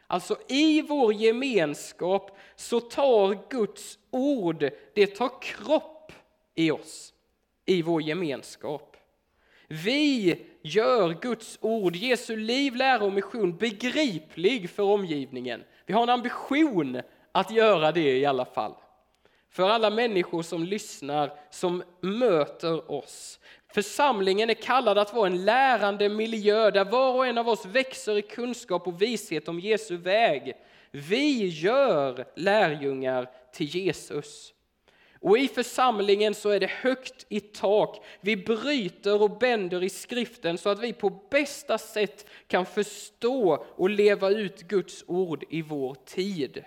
Alltså 0.07 0.37
i 0.49 0.83
vår 0.83 1.13
gemenskap 1.13 2.39
så 2.57 2.81
tar 2.81 3.51
Guds 3.51 3.99
ord, 4.11 4.71
det 4.95 5.07
tar 5.07 5.43
kropp 5.43 6.13
i 6.55 6.71
oss, 6.71 7.15
i 7.67 7.83
vår 7.83 8.03
gemenskap. 8.03 8.97
Vi 9.69 10.47
gör 10.69 11.19
Guds 11.21 11.59
ord, 11.61 11.97
Jesu 11.97 12.37
liv, 12.37 12.77
lära 12.77 13.05
och 13.05 13.13
mission 13.13 13.57
begriplig 13.57 14.71
för 14.71 14.83
omgivningen. 14.83 15.65
Vi 15.87 15.95
har 15.95 16.03
en 16.03 16.09
ambition 16.09 17.01
att 17.33 17.51
göra 17.51 17.93
det 17.93 18.19
i 18.19 18.27
alla 18.27 18.45
fall. 18.45 18.75
För 19.51 19.69
alla 19.69 19.91
människor 19.91 20.43
som 20.43 20.65
lyssnar, 20.65 21.33
som 21.51 21.83
möter 22.01 22.91
oss. 22.91 23.41
Församlingen 23.75 24.51
är 24.51 24.55
kallad 24.55 24.99
att 24.99 25.15
vara 25.15 25.27
en 25.27 25.45
lärande 25.45 26.09
miljö 26.09 26.71
där 26.71 26.85
var 26.85 27.15
och 27.15 27.27
en 27.27 27.39
av 27.39 27.49
oss 27.49 27.67
växer 27.67 28.19
i 28.19 28.23
kunskap 28.23 28.87
och 28.87 29.03
vishet 29.03 29.49
om 29.49 29.61
Jesu 29.61 29.97
väg. 29.97 30.55
Vi 30.91 31.47
gör 31.47 32.27
lärjungar 32.37 33.31
till 33.53 33.67
Jesus. 33.67 34.53
Och 35.21 35.39
i 35.39 35.49
församlingen 35.49 36.35
så 36.35 36.51
är 36.51 36.61
det 36.61 36.71
högt 36.71 37.27
i 37.29 37.41
tak. 37.41 38.05
Vi 38.21 38.37
bryter 38.37 39.23
och 39.23 39.39
bänder 39.39 39.83
i 39.83 39.89
skriften 39.89 40.59
så 40.59 40.69
att 40.69 40.81
vi 40.81 40.93
på 40.93 41.11
bästa 41.31 41.79
sätt 41.79 42.27
kan 42.47 42.67
förstå 42.67 43.65
och 43.77 43.91
leva 43.91 44.31
ut 44.31 44.63
Guds 44.63 45.05
ord 45.07 45.45
i 45.51 45.63
vår 45.63 45.97
tid. 46.05 46.65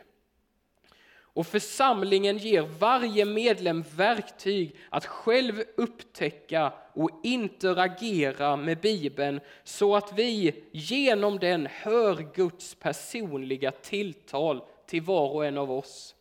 Och 1.33 1.47
församlingen 1.47 2.37
ger 2.37 2.61
varje 2.61 3.25
medlem 3.25 3.83
verktyg 3.95 4.75
att 4.89 5.05
själv 5.05 5.63
upptäcka 5.77 6.73
och 6.93 7.09
interagera 7.23 8.55
med 8.55 8.79
Bibeln 8.79 9.39
så 9.63 9.95
att 9.95 10.13
vi 10.15 10.63
genom 10.71 11.39
den 11.39 11.67
hör 11.71 12.33
Guds 12.33 12.75
personliga 12.75 13.71
tilltal 13.71 14.61
till 14.87 15.01
var 15.01 15.29
och 15.29 15.45
en 15.45 15.57
av 15.57 15.71
oss. 15.71 16.15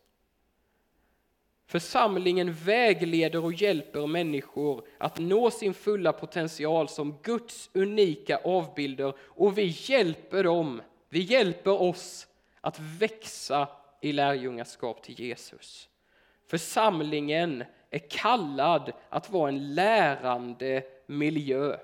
Församlingen 1.70 2.52
vägleder 2.52 3.44
och 3.44 3.52
hjälper 3.52 4.06
människor 4.06 4.84
att 4.98 5.18
nå 5.18 5.50
sin 5.50 5.74
fulla 5.74 6.12
potential 6.12 6.88
som 6.88 7.18
Guds 7.22 7.70
unika 7.72 8.40
avbilder 8.44 9.14
och 9.20 9.58
vi 9.58 9.74
hjälper 9.76 10.44
dem, 10.44 10.82
vi 11.08 11.20
hjälper 11.20 11.82
oss 11.82 12.26
att 12.60 12.78
växa 12.78 13.68
i 14.00 14.12
lärjungaskap 14.12 15.02
till 15.02 15.20
Jesus. 15.20 15.88
Församlingen 16.46 17.64
är 17.90 18.10
kallad 18.10 18.92
att 19.08 19.30
vara 19.30 19.48
en 19.48 19.74
lärande 19.74 20.82
miljö 21.06 21.76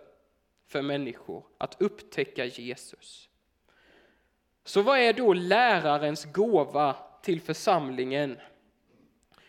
för 0.69 0.83
människor, 0.83 1.45
att 1.59 1.83
upptäcka 1.83 2.45
Jesus. 2.45 3.29
Så 4.65 4.83
vad 4.83 4.99
är 4.99 5.13
då 5.13 5.33
lärarens 5.33 6.25
gåva 6.25 6.97
till 7.23 7.41
församlingen? 7.41 8.37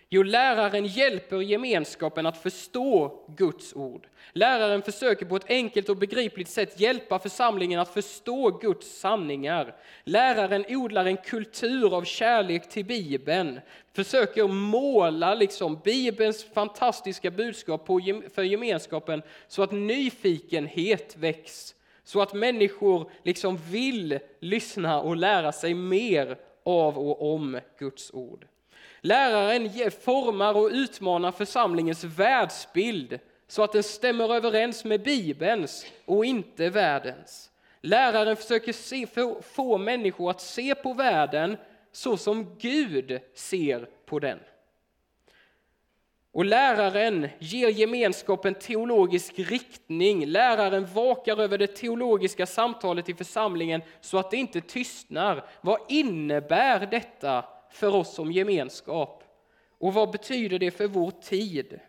Jo, 0.10 0.24
läraren 0.24 0.86
hjälper 0.86 1.42
gemenskapen 1.42 2.26
att 2.26 2.38
förstå 2.38 3.20
Guds 3.36 3.76
ord. 3.76 4.08
Läraren 4.34 4.82
försöker 4.82 5.26
på 5.26 5.36
ett 5.36 5.50
enkelt 5.50 5.90
och 5.90 5.98
begripligt 5.98 6.50
sätt 6.50 6.80
hjälpa 6.80 7.20
församlingen 7.20 7.80
att 7.80 7.94
förstå 7.94 8.52
Guds 8.52 9.00
sanningar. 9.00 9.76
Läraren 10.04 10.66
odlar 10.70 11.06
en 11.06 11.18
kultur 11.18 11.98
av 11.98 12.04
kärlek 12.04 12.70
till 12.70 12.86
Bibeln, 12.86 13.60
försöker 13.94 14.48
måla 14.48 15.34
liksom 15.34 15.80
Bibelns 15.84 16.44
fantastiska 16.44 17.32
budskap 17.32 17.88
för 18.34 18.44
gemenskapen 18.44 19.22
så 19.48 19.64
att 19.64 19.72
nyfikenhet 19.72 21.18
väcks, 21.18 21.76
så 22.04 22.22
att 22.22 22.34
människor 22.34 23.12
liksom 23.24 23.58
vill 23.58 24.20
lyssna 24.40 25.02
och 25.02 25.16
lära 25.16 25.52
sig 25.52 25.74
mer 25.74 26.38
av 26.64 26.98
och 26.98 27.34
om 27.34 27.60
Guds 27.80 28.14
ord. 28.14 28.46
Läraren 29.08 29.92
formar 29.92 30.58
och 30.58 30.70
utmanar 30.72 31.32
församlingens 31.32 32.04
världsbild 32.04 33.20
så 33.48 33.64
att 33.64 33.72
den 33.72 33.84
stämmer 33.84 34.36
överens 34.36 34.86
med 34.86 35.04
Bibelns 35.04 35.86
och 36.06 36.26
inte 36.26 36.70
världens. 36.70 37.52
Läraren 37.82 38.36
försöker 38.36 38.74
se, 38.74 39.08
få, 39.08 39.42
få 39.42 39.78
människor 39.78 40.30
att 40.30 40.42
se 40.42 40.76
på 40.76 40.94
världen 40.94 41.58
så 41.92 42.18
som 42.18 42.58
Gud 42.60 43.20
ser 43.34 43.90
på 44.06 44.20
den. 44.20 44.40
Och 46.32 46.46
läraren 46.46 47.30
ger 47.40 47.70
gemenskapen 47.70 48.56
teologisk 48.56 49.40
riktning. 49.40 50.26
Läraren 50.26 50.86
vakar 50.94 51.42
över 51.42 51.58
det 51.58 51.68
teologiska 51.68 52.46
samtalet 52.46 53.10
i 53.10 53.14
församlingen 53.14 53.82
så 54.02 54.18
att 54.18 54.32
det 54.32 54.38
inte 54.38 54.62
tystnar. 54.62 55.46
Vad 55.62 55.80
innebär 55.90 56.86
detta 56.86 57.46
för 57.72 57.96
oss 57.96 58.14
som 58.14 58.32
gemenskap? 58.32 59.24
Och 59.80 59.94
vad 59.94 60.12
betyder 60.12 60.60
det 60.60 60.72
för 60.72 60.88
vår 60.88 61.12
tid? 61.12 61.80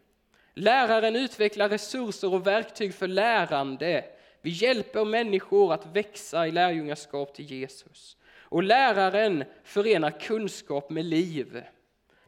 Läraren 0.55 1.17
utvecklar 1.17 1.69
resurser 1.69 2.35
och 2.35 2.47
verktyg 2.47 2.95
för 2.95 3.09
lärande. 3.09 4.05
Vi 4.43 4.51
hjälper 4.51 5.05
människor 5.05 5.73
att 5.73 5.87
växa 5.87 6.47
i 6.47 6.51
lärjungaskap 6.51 7.35
till 7.35 7.45
Jesus. 7.45 8.17
Och 8.51 8.63
läraren 8.63 9.45
förenar 9.65 10.11
kunskap 10.11 10.91
med 10.91 11.05
liv. 11.05 11.63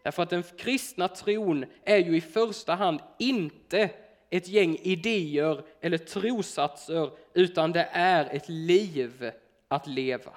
Därför 0.02 0.22
att 0.22 0.30
den 0.30 0.42
kristna 0.42 1.08
tron 1.08 1.64
är 1.84 1.98
ju 1.98 2.16
i 2.16 2.20
första 2.20 2.74
hand 2.74 3.00
inte 3.18 3.90
ett 4.30 4.48
gäng 4.48 4.76
idéer 4.82 5.62
eller 5.80 5.98
trosatser, 5.98 7.10
utan 7.34 7.72
det 7.72 7.88
är 7.92 8.36
ett 8.36 8.48
liv 8.48 9.30
att 9.68 9.86
leva. 9.86 10.32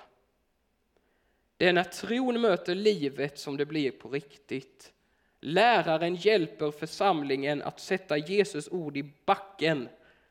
Det 1.58 1.68
är 1.68 1.74
när 1.74 1.84
tron 1.84 2.42
möter 2.42 2.76
livet 2.76 3.40
som 3.40 3.58
det 3.58 3.66
blir 3.66 3.92
på 3.92 4.10
riktigt. 4.10 4.94
Läraren 5.40 6.16
hjälper 6.16 6.72
församlingen 6.72 7.62
att 7.62 7.80
sätta 7.80 8.18
Jesus 8.18 8.68
ord 8.72 8.98
i 8.98 9.14
backen 9.26 9.90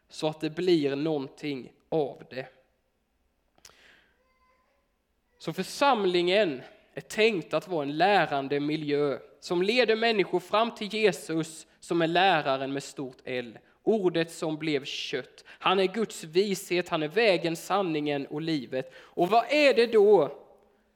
så 0.08 0.28
att 0.28 0.40
det 0.40 0.50
blir 0.50 0.96
någonting 0.96 1.72
av 1.88 2.22
det. 2.30 2.46
Så 5.38 5.52
församlingen 5.52 6.62
är 6.94 7.00
tänkt 7.00 7.54
att 7.54 7.68
vara 7.68 7.82
en 7.82 7.96
lärande 7.96 8.60
miljö 8.60 9.18
som 9.40 9.62
leder 9.62 9.96
människor 9.96 10.40
fram 10.40 10.74
till 10.74 10.94
Jesus 10.94 11.66
som 11.80 12.02
är 12.02 12.06
läraren 12.06 12.72
med 12.72 12.82
stort 12.82 13.18
L. 13.24 13.58
Ordet 13.82 14.32
som 14.32 14.56
blev 14.56 14.84
kött. 14.84 15.44
Han 15.46 15.80
är 15.80 15.86
Guds 15.86 16.24
vishet, 16.24 16.88
han 16.88 17.02
är 17.02 17.08
vägen, 17.08 17.56
sanningen 17.56 18.26
och 18.26 18.42
livet. 18.42 18.92
Och 18.96 19.28
vad 19.28 19.44
är 19.52 19.74
det 19.74 19.86
då 19.86 20.41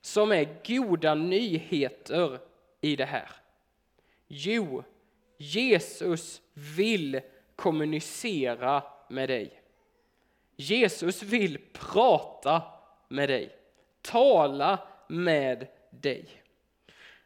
som 0.06 0.32
är 0.32 0.48
goda 0.66 1.14
nyheter 1.14 2.38
i 2.80 2.96
det 2.96 3.04
här? 3.04 3.30
Jo, 4.28 4.84
Jesus 5.38 6.42
vill 6.76 7.20
kommunicera 7.56 8.82
med 9.08 9.28
dig. 9.28 9.62
Jesus 10.56 11.22
vill 11.22 11.58
prata 11.72 12.62
med 13.08 13.28
dig, 13.28 13.56
tala 14.02 14.78
med 15.08 15.66
dig. 15.90 16.26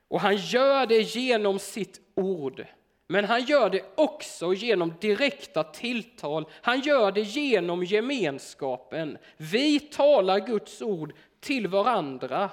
Och 0.09 0.21
han 0.21 0.37
gör 0.37 0.87
det 0.87 1.01
genom 1.01 1.59
sitt 1.59 2.01
ord. 2.15 2.67
Men 3.07 3.25
han 3.25 3.45
gör 3.45 3.71
det 3.71 3.85
också 3.95 4.55
genom 4.55 4.95
direkta 5.01 5.65
tilltal. 5.65 6.49
Han 6.63 6.81
gör 6.81 7.13
det 7.13 7.21
genom 7.21 7.85
gemenskapen. 7.85 9.19
Vi 9.37 9.81
talar 9.81 10.47
Guds 10.47 10.83
ord 10.83 11.13
till 11.41 11.69
varandra. 11.69 12.51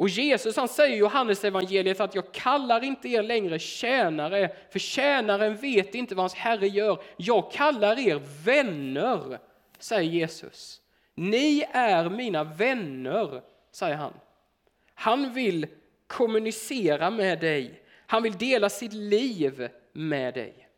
Och 0.00 0.08
Jesus 0.08 0.56
han 0.56 0.68
säger 0.68 0.96
i 0.96 0.98
Johannes 0.98 1.44
evangeliet 1.44 2.00
att 2.00 2.14
jag 2.14 2.32
kallar 2.32 2.84
inte 2.84 3.08
er 3.08 3.22
längre 3.22 3.58
tjänare, 3.58 4.50
för 4.70 4.78
tjänaren 4.78 5.56
vet 5.56 5.94
inte 5.94 6.14
vad 6.14 6.22
hans 6.22 6.34
herre 6.34 6.68
gör. 6.68 7.02
Jag 7.16 7.52
kallar 7.52 7.98
er 7.98 8.20
vänner, 8.44 9.38
säger 9.78 10.10
Jesus. 10.10 10.80
Ni 11.14 11.64
är 11.72 12.10
mina 12.10 12.44
vänner, 12.44 13.42
säger 13.70 13.96
han. 13.96 14.12
Han 14.94 15.32
vill 15.32 15.66
kommunicera 16.06 17.10
med 17.10 17.40
dig. 17.40 17.82
Han 18.06 18.22
vill 18.22 18.38
dela 18.38 18.68
sitt 18.68 18.92
liv 18.92 19.68
med 19.92 20.34
dig. 20.34 20.68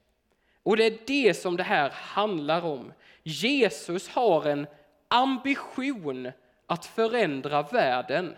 Och 0.62 0.76
det 0.76 0.86
är 0.86 0.98
det 1.06 1.34
som 1.34 1.56
det 1.56 1.62
här 1.62 1.90
handlar 1.90 2.64
om. 2.64 2.92
Jesus 3.22 4.08
har 4.08 4.46
en 4.46 4.66
ambition 5.08 6.32
att 6.66 6.86
förändra 6.86 7.62
världen 7.62 8.34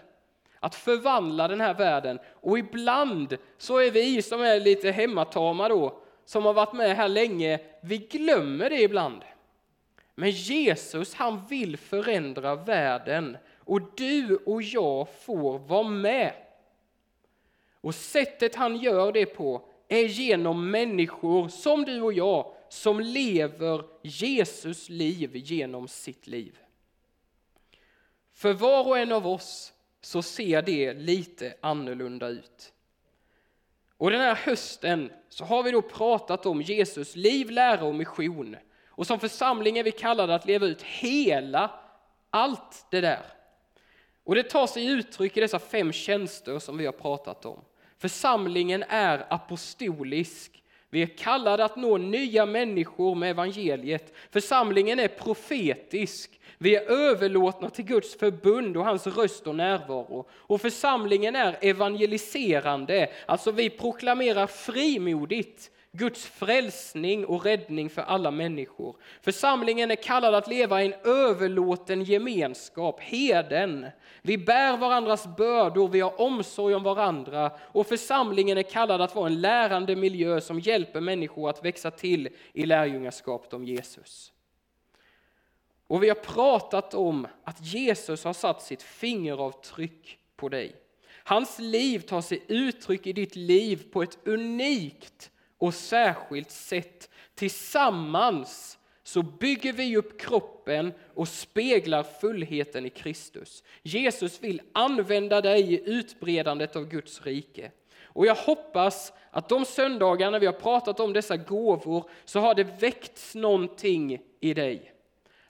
att 0.65 0.75
förvandla 0.75 1.49
den 1.49 1.61
här 1.61 1.75
världen. 1.75 2.19
Och 2.35 2.59
ibland 2.59 3.37
så 3.59 3.79
är 3.79 3.91
vi 3.91 4.23
som 4.23 4.41
är 4.41 4.61
lite 4.61 4.91
hemmatama 4.91 5.69
då, 5.69 5.99
som 6.25 6.45
har 6.45 6.55
varit 6.55 6.73
med 6.73 6.97
här 6.97 7.09
länge, 7.09 7.61
vi 7.81 7.99
glömmer 7.99 8.71
det 8.71 8.83
ibland. 8.83 9.23
Men 10.15 10.31
Jesus 10.31 11.15
han 11.15 11.47
vill 11.47 11.77
förändra 11.77 12.55
världen 12.55 13.37
och 13.59 13.81
du 13.97 14.37
och 14.37 14.63
jag 14.63 15.09
får 15.09 15.59
vara 15.59 15.89
med. 15.89 16.33
Och 17.81 17.95
sättet 17.95 18.55
han 18.55 18.77
gör 18.77 19.13
det 19.13 19.27
på 19.27 19.63
är 19.89 20.05
genom 20.05 20.71
människor 20.71 21.49
som 21.49 21.85
du 21.85 22.01
och 22.01 22.13
jag 22.13 22.53
som 22.69 23.01
lever 23.01 23.85
Jesus 24.03 24.89
liv 24.89 25.31
genom 25.35 25.89
sitt 25.89 26.27
liv. 26.27 26.59
För 28.33 28.53
var 28.53 28.87
och 28.87 28.99
en 28.99 29.13
av 29.13 29.27
oss 29.27 29.74
så 30.05 30.23
ser 30.23 30.63
det 30.63 30.93
lite 30.93 31.55
annorlunda 31.61 32.29
ut. 32.29 32.73
Och 33.97 34.11
den 34.11 34.21
här 34.21 34.35
hösten 34.35 35.13
så 35.29 35.45
har 35.45 35.63
vi 35.63 35.71
då 35.71 35.83
pratat 35.83 36.47
om 36.47 36.63
Jesus 36.63 37.17
liv, 37.17 37.51
lära 37.51 37.85
och 37.85 37.95
mission. 37.95 38.57
Och 38.87 39.07
som 39.07 39.21
församling 39.21 39.79
är 39.79 39.85
vi 39.85 39.93
kallade 39.93 40.35
att 40.35 40.47
leva 40.47 40.67
ut 40.67 40.83
hela, 40.83 41.71
allt 42.31 42.87
det 42.91 43.01
där. 43.01 43.23
Och 44.25 44.35
det 44.35 44.43
tar 44.43 44.67
sig 44.67 44.87
uttryck 44.87 45.37
i 45.37 45.41
dessa 45.41 45.59
fem 45.59 45.93
tjänster 45.93 46.59
som 46.59 46.79
vi 46.79 46.87
har 46.87 46.93
pratat 46.93 47.45
om. 47.45 47.61
Församlingen 47.99 48.85
är 48.89 49.27
apostolisk. 49.33 50.64
Vi 50.95 51.03
är 51.03 51.07
kallade 51.07 51.65
att 51.65 51.77
nå 51.77 51.97
nya 51.97 52.47
människor 52.47 53.15
med 53.15 53.31
evangeliet. 53.31 54.13
Församlingen 54.31 54.99
är 54.99 55.09
profetisk. 55.09 56.41
Vi 56.59 56.77
är 56.77 56.91
överlåtna 56.91 57.71
till 57.71 57.85
Guds 57.85 58.19
förbund 58.19 58.77
och 58.77 58.85
hans 58.85 59.07
röst 59.07 59.47
och 59.47 59.55
närvaro. 59.55 60.27
Och 60.33 60.61
församlingen 60.61 61.37
är 61.37 61.59
evangeliserande, 61.61 63.11
alltså 63.27 63.51
vi 63.51 63.71
proklamerar 63.71 64.47
frimodigt 64.47 65.71
Guds 65.97 66.27
frälsning 66.27 67.27
och 67.27 67.45
räddning 67.45 67.91
för 67.91 68.03
alla 68.03 68.31
människor. 68.31 68.97
Församlingen 69.23 69.91
är 69.91 69.97
kallad 69.97 70.35
att 70.35 70.49
leva 70.49 70.83
i 70.83 70.87
en 70.87 70.95
överlåten 71.05 72.05
gemenskap, 72.05 73.01
heden. 73.01 73.87
Vi 74.23 74.39
bär 74.39 74.77
varandras 74.77 75.37
bördor, 75.37 75.89
vi 75.89 76.01
har 76.01 76.21
omsorg 76.21 76.75
om 76.75 76.83
varandra 76.83 77.51
och 77.59 77.87
församlingen 77.87 78.59
är 78.59 78.63
kallad 78.63 79.01
att 79.01 79.15
vara 79.15 79.27
en 79.27 79.41
lärande 79.41 79.97
miljö 79.97 80.41
som 80.41 80.61
hjälper 80.61 81.01
människor 81.01 81.51
att 81.51 81.65
växa 81.65 81.91
till 81.91 82.29
i 82.53 82.67
lärjungaskapet 82.67 83.53
om 83.53 83.65
Jesus. 83.65 84.33
Och 85.87 86.03
vi 86.03 86.09
har 86.09 86.17
pratat 86.17 86.95
om 86.95 87.27
att 87.45 87.61
Jesus 87.61 88.25
har 88.25 88.33
satt 88.33 88.63
sitt 88.63 88.83
fingeravtryck 88.83 90.19
på 90.37 90.49
dig. 90.49 90.77
Hans 91.25 91.59
liv 91.59 91.99
tar 91.99 92.21
sig 92.21 92.45
uttryck 92.49 93.07
i 93.07 93.13
ditt 93.13 93.37
liv 93.37 93.85
på 93.93 94.03
ett 94.03 94.19
unikt 94.25 95.31
och 95.59 95.75
särskilt 95.75 96.51
sätt. 96.51 97.11
Tillsammans 97.35 98.79
så 99.03 99.23
bygger 99.23 99.73
vi 99.73 99.97
upp 99.97 100.21
kroppen 100.21 100.93
och 101.15 101.29
speglar 101.29 102.03
fullheten 102.03 102.87
i 102.87 102.91
Kristus. 102.91 103.63
Jesus 103.83 104.43
vill 104.43 104.63
använda 104.73 105.41
dig 105.41 105.75
i 105.75 105.83
utbredandet 105.91 106.77
av 106.77 106.89
Guds 106.89 107.23
rike. 107.23 107.71
Och 108.03 108.27
jag 108.27 108.35
hoppas 108.35 109.13
att 109.31 109.49
de 109.49 109.65
söndagar 109.65 110.31
när 110.31 110.41
vi 110.41 110.47
har 110.47 110.53
pratat 110.53 111.01
om 111.01 111.13
dessa 111.13 111.37
gåvor 111.37 112.11
så 112.25 112.41
har 112.41 112.55
det 112.55 112.65
väckts 112.65 113.35
någonting 113.35 114.19
i 114.41 114.55
dig. 114.55 114.93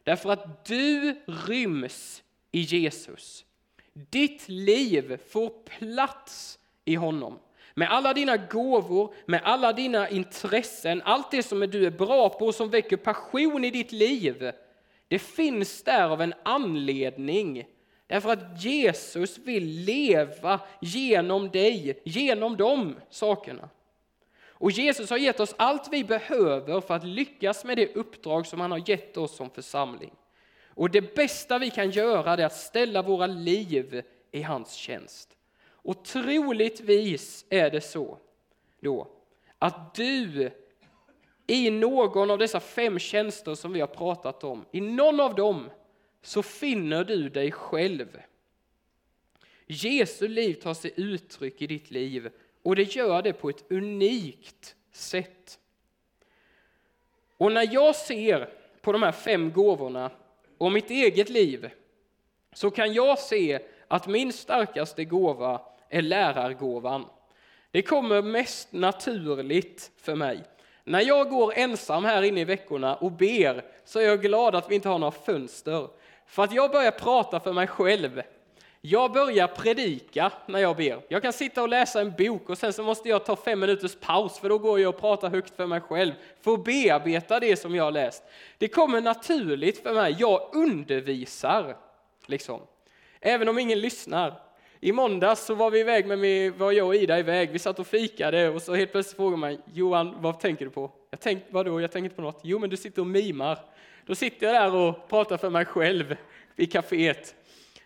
Därför 0.03 0.31
att 0.31 0.65
du 0.65 1.17
ryms 1.27 2.23
i 2.53 2.61
Jesus. 2.61 3.45
Ditt 3.93 4.49
liv 4.49 5.19
får 5.29 5.49
plats 5.65 6.59
i 6.85 6.95
honom. 6.95 7.39
Med 7.75 7.91
alla 7.91 8.15
dina 8.15 8.37
gåvor, 8.37 9.15
med 9.27 9.41
alla 9.45 9.73
dina 9.73 10.09
intressen, 10.09 11.03
allt 11.05 11.31
det 11.31 11.43
som 11.43 11.61
du 11.61 11.87
är 11.87 11.91
bra 11.91 12.29
på 12.29 12.47
och 12.47 12.55
som 12.55 12.71
väcker 12.71 12.97
passion 12.97 13.65
i 13.65 13.71
ditt 13.71 13.93
liv. 13.93 14.53
Det 15.09 15.19
finns 15.19 15.83
där 15.83 16.09
av 16.09 16.23
en 16.23 16.35
anledning. 16.43 17.65
Därför 18.07 18.33
att 18.33 18.65
Jesus 18.65 19.39
vill 19.39 19.67
leva 19.67 20.61
genom 20.81 21.51
dig, 21.51 22.03
genom 22.05 22.57
de 22.57 22.97
sakerna. 23.11 23.69
Och 24.65 24.71
Jesus 24.71 25.11
har 25.11 25.17
gett 25.17 25.41
oss 25.41 25.55
allt 25.59 25.89
vi 25.93 26.05
behöver 26.05 26.81
för 26.81 26.95
att 26.95 27.05
lyckas 27.05 27.65
med 27.65 27.77
det 27.77 27.95
uppdrag 27.95 28.47
som 28.47 28.61
han 28.61 28.71
har 28.71 28.91
gett 28.91 29.17
oss 29.17 29.37
som 29.37 29.51
församling. 29.51 30.13
Och 30.67 30.91
det 30.91 31.15
bästa 31.15 31.59
vi 31.59 31.71
kan 31.71 31.91
göra 31.91 32.33
är 32.33 32.45
att 32.45 32.57
ställa 32.57 33.03
våra 33.03 33.27
liv 33.27 34.03
i 34.33 34.43
hans 34.43 34.73
tjänst. 34.73 35.37
Och 35.85 36.05
troligtvis 36.05 37.45
är 37.49 37.71
det 37.71 37.81
så 37.81 38.19
då 38.81 39.09
att 39.59 39.95
du 39.95 40.51
i 41.47 41.71
någon 41.71 42.31
av 42.31 42.39
dessa 42.39 42.61
fem 42.61 42.99
tjänster 42.99 43.55
som 43.55 43.73
vi 43.73 43.81
har 43.81 43.87
pratat 43.87 44.45
om, 44.45 44.65
i 44.73 44.81
någon 44.81 45.21
av 45.21 45.35
dem 45.35 45.71
så 46.23 46.43
finner 46.43 47.05
du 47.05 47.29
dig 47.29 47.53
själv. 47.53 48.21
Jesu 49.67 50.29
liv 50.29 50.55
tar 50.55 50.75
sig 50.75 50.93
uttryck 50.97 51.63
i 51.63 51.67
ditt 51.67 51.91
liv 51.91 52.31
Och 52.63 52.77
det 52.77 52.97
gör 52.97 53.23
det 53.23 53.33
på 53.33 53.49
ett 53.49 53.71
unikt 53.71 54.77
sätt. 54.93 55.59
Och 57.37 57.53
när 57.53 57.75
jag 57.75 57.97
ser 57.97 58.51
på 58.81 58.93
de 58.93 59.03
här 59.03 59.13
fem 59.13 59.53
gåvorna 59.53 60.11
och 60.59 60.73
mitt 60.73 60.91
eget 60.91 61.29
liv 61.29 61.71
så 62.53 62.71
kan 62.71 62.93
jag 62.93 63.19
se 63.19 63.61
att 63.89 64.07
min 64.07 64.33
starkaste 64.33 65.05
gåva 65.05 65.61
är 65.95 66.03
lärargåvan. 66.03 67.07
Det 67.71 67.83
kommer 67.83 68.23
mest 68.23 68.73
naturligt 68.73 69.91
för 69.97 70.15
mig. 70.15 70.45
När 70.85 71.01
jag 71.01 71.31
går 71.31 71.53
ensam 71.57 72.05
här 72.05 72.23
inne 72.23 72.41
i 72.41 72.45
veckorna 72.45 72.95
och 72.95 73.13
ber 73.13 73.65
så 73.85 73.99
är 73.99 74.05
jag 74.05 74.23
glad 74.23 74.55
att 74.55 74.71
vi 74.71 74.75
inte 74.75 74.89
har 74.89 74.99
några 74.99 75.11
fönster. 75.11 75.89
För 76.27 76.45
att 76.45 76.53
jag 76.53 76.71
börjar 76.71 76.91
prata 76.91 77.41
för 77.41 77.53
mig 77.53 77.67
själv. 77.67 78.23
Jag 78.81 79.13
börjar 79.13 79.47
predika 79.47 80.33
när 80.47 80.59
jag 80.59 80.77
ber. 80.77 81.01
Jag 81.09 81.23
kan 81.23 81.33
sitta 81.33 81.63
och 81.63 81.69
läsa 81.69 82.01
en 82.01 82.13
bok 82.19 82.51
och 82.51 82.59
sen 82.59 82.73
så 82.73 82.83
måste 82.83 83.09
jag 83.09 83.25
ta 83.25 83.37
fem 83.37 83.61
minuters 83.61 83.97
paus 84.01 84.39
för 84.39 84.49
då 84.49 84.59
går 84.59 84.81
jag 84.81 84.95
och 84.95 85.01
pratar 85.01 85.31
högt 85.31 85.57
för 85.57 85.67
mig 85.67 85.81
själv 85.81 86.13
för 86.41 86.55
att 86.55 86.65
bearbeta 86.65 87.41
det 87.41 87.57
som 87.57 87.75
jag 87.75 87.85
har 87.85 87.91
läst. 87.91 88.23
Det 88.59 88.69
kommer 88.69 89.01
naturligt 89.01 89.83
för 89.83 89.95
mig. 89.95 90.17
Jag 90.19 90.51
undervisar, 90.53 91.77
liksom. 92.27 92.61
Även 93.21 93.49
om 93.49 93.59
ingen 93.59 93.81
lyssnar. 93.81 94.44
I 94.85 94.93
måndags 94.93 95.45
så 95.45 95.55
var 95.55 95.71
vi 95.71 95.81
iväg 95.81 96.07
med 96.07 96.19
mig, 96.19 96.51
var 96.51 96.73
jag 96.73 96.87
och 96.87 96.95
Ida 96.95 97.19
iväg. 97.19 97.51
Vi 97.51 97.59
satt 97.59 97.79
och 97.79 97.87
fikade 97.87 98.49
och 98.49 98.63
så 98.63 98.75
helt 98.75 98.93
plötsligt 98.93 99.17
frågade 99.17 99.37
man 99.37 99.63
Johan, 99.73 100.15
vad 100.23 100.41
tänker 100.41 100.65
du 100.65 100.71
på? 100.71 100.91
Jag 101.11 101.21
tänkte, 101.21 101.49
vadå, 101.53 101.81
jag 101.81 101.93
tänker 101.93 102.05
inte 102.05 102.17
på 102.17 102.23
något. 102.23 102.41
Jo, 102.43 102.59
men 102.59 102.71
du 102.71 102.77
sitter 102.77 103.03
och 103.03 103.07
mimar. 103.07 103.59
Då 104.07 104.15
sitter 104.15 104.47
jag 104.47 104.55
där 104.55 104.75
och 104.75 105.09
pratar 105.09 105.37
för 105.37 105.51
mig 105.51 105.65
själv 105.65 106.17
i 106.57 106.67
kaféet. 106.67 107.35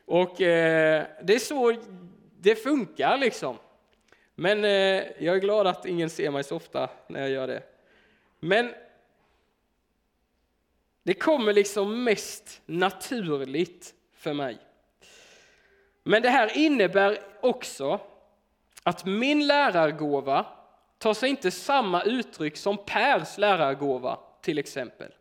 Och 0.04 0.40
eh, 0.40 1.06
det 1.22 1.34
är 1.34 1.38
så 1.38 1.76
det 2.40 2.54
funkar 2.54 3.18
liksom. 3.18 3.56
Men 4.34 4.64
eh, 4.64 5.02
jag 5.18 5.37
är 5.37 5.40
glad 5.40 5.66
att 5.66 5.87
ingen 5.87 6.11
ser 6.11 6.30
mig 6.30 6.44
så 6.44 6.56
ofta 6.56 6.90
när 7.06 7.20
jag 7.20 7.30
gör 7.30 7.46
det. 7.46 7.62
Men 8.40 8.70
det 11.02 11.14
kommer 11.14 11.52
liksom 11.52 12.04
mest 12.04 12.61
naturligt 12.66 13.94
för 14.14 14.32
mig. 14.32 14.58
Men 16.02 16.22
det 16.22 16.30
här 16.30 16.56
innebär 16.56 17.18
också 17.40 18.00
att 18.82 19.04
min 19.04 19.46
lärargåva 19.46 20.46
tar 20.98 21.14
sig 21.14 21.30
inte 21.30 21.50
samma 21.50 22.02
uttryck 22.02 22.56
som 22.56 22.78
Pers 22.78 23.38
lärargåva 23.38 24.18
till 24.42 24.58
exempel. 24.58 25.12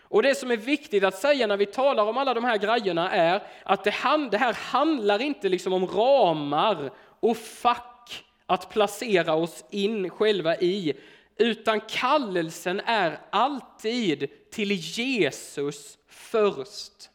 Och 0.00 0.22
det 0.22 0.34
som 0.34 0.50
är 0.50 0.56
viktigt 0.56 1.04
att 1.04 1.18
säga 1.18 1.46
när 1.46 1.56
vi 1.56 1.66
talar 1.66 2.04
om 2.04 2.18
alla 2.18 2.34
de 2.34 2.44
här 2.44 2.58
grejerna 2.58 3.10
är 3.10 3.42
att 3.62 3.84
det, 3.84 3.94
det 4.30 4.38
här 4.38 4.52
handlar 4.52 5.22
inte 5.22 5.48
liksom 5.48 5.72
om 5.72 5.86
ramar 5.86 6.90
och 7.20 7.36
fack 7.36 8.24
att 8.46 8.70
placera 8.70 9.34
oss 9.34 9.64
in 9.70 10.10
själva 10.10 10.56
i, 10.56 10.94
utan 11.36 11.80
kallelsen 11.80 12.80
är 12.80 13.18
alltid 13.30 14.50
till 14.50 14.72
Jesus 14.72 15.98
först. 16.08 17.10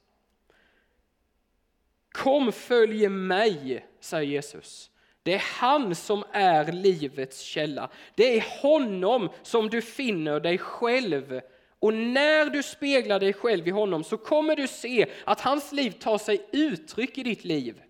Kom, 2.13 2.51
följ 2.51 3.09
mig, 3.09 3.85
säger 3.99 4.31
Jesus. 4.31 4.89
Det 5.23 5.33
är 5.33 5.43
han 5.59 5.95
som 5.95 6.23
är 6.31 6.71
livets 6.71 7.39
källa. 7.39 7.89
Det 8.15 8.37
är 8.37 8.61
honom 8.61 9.29
som 9.41 9.69
du 9.69 9.81
finner 9.81 10.39
dig 10.39 10.57
själv. 10.57 11.41
Och 11.79 11.93
när 11.93 12.45
du 12.45 12.63
speglar 12.63 13.19
dig 13.19 13.33
själv 13.33 13.67
i 13.67 13.71
honom 13.71 14.03
så 14.03 14.17
kommer 14.17 14.55
du 14.55 14.67
se 14.67 15.05
att 15.25 15.41
hans 15.41 15.71
liv 15.71 15.91
tar 15.91 16.17
sig 16.17 16.47
uttryck 16.51 17.17
i 17.17 17.23
ditt 17.23 17.43
liv. 17.43 17.81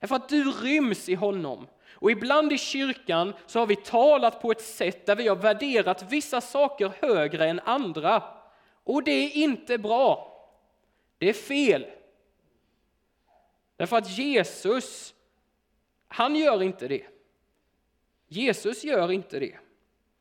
Därför 0.00 0.16
att 0.16 0.28
du 0.28 0.50
ryms 0.50 1.08
i 1.08 1.14
honom. 1.14 1.66
Och 1.92 2.10
ibland 2.10 2.52
i 2.52 2.58
kyrkan 2.58 3.34
så 3.46 3.58
har 3.58 3.66
vi 3.66 3.76
talat 3.76 4.42
på 4.42 4.50
ett 4.50 4.62
sätt 4.62 5.06
där 5.06 5.16
vi 5.16 5.28
har 5.28 5.36
värderat 5.36 6.12
vissa 6.12 6.40
saker 6.40 6.92
högre 7.00 7.48
än 7.48 7.60
andra. 7.64 8.22
Och 8.84 9.02
det 9.02 9.10
är 9.10 9.36
inte 9.36 9.78
bra. 9.78 10.34
Det 11.18 11.28
är 11.28 11.32
fel. 11.32 11.86
Därför 13.78 13.96
att 13.96 14.18
Jesus, 14.18 15.14
han 16.08 16.36
gör 16.36 16.62
inte 16.62 16.88
det. 16.88 17.06
Jesus 18.28 18.84
gör 18.84 19.12
inte 19.12 19.38
det. 19.38 19.58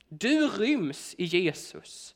Du 0.09 0.47
ryms 0.47 1.15
i 1.17 1.25
Jesus. 1.25 2.15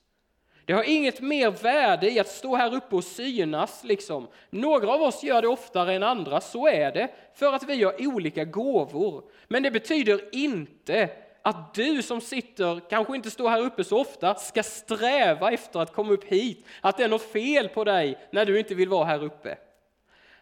Det 0.65 0.73
har 0.73 0.84
inget 0.84 1.21
mer 1.21 1.51
värde 1.51 2.12
i 2.12 2.19
att 2.19 2.27
stå 2.27 2.56
här 2.56 2.75
uppe 2.75 2.95
och 2.95 3.04
synas. 3.04 3.84
Liksom. 3.84 4.27
Några 4.49 4.91
av 4.91 5.01
oss 5.01 5.23
gör 5.23 5.41
det 5.41 5.47
oftare 5.47 5.93
än 5.93 6.04
andra, 6.04 6.41
så 6.41 6.67
är 6.67 6.91
det, 6.91 7.10
för 7.34 7.54
att 7.54 7.63
vi 7.63 7.84
har 7.84 8.08
olika 8.08 8.45
gåvor. 8.45 9.23
Men 9.47 9.63
det 9.63 9.71
betyder 9.71 10.36
inte 10.36 11.10
att 11.41 11.73
du 11.73 12.01
som 12.01 12.21
sitter, 12.21 12.89
kanske 12.89 13.15
inte 13.15 13.32
står 13.32 13.49
här 13.49 13.62
uppe 13.62 13.84
så 13.84 14.01
ofta, 14.01 14.36
ska 14.36 14.63
sträva 14.63 15.51
efter 15.51 15.80
att 15.80 15.93
komma 15.93 16.13
upp 16.13 16.23
hit. 16.23 16.65
Att 16.82 16.97
det 16.97 17.04
är 17.04 17.10
något 17.10 17.32
fel 17.32 17.69
på 17.69 17.84
dig 17.84 18.17
när 18.32 18.45
du 18.45 18.60
inte 18.60 18.75
vill 18.75 18.89
vara 18.89 19.06
här 19.06 19.23
uppe. 19.23 19.58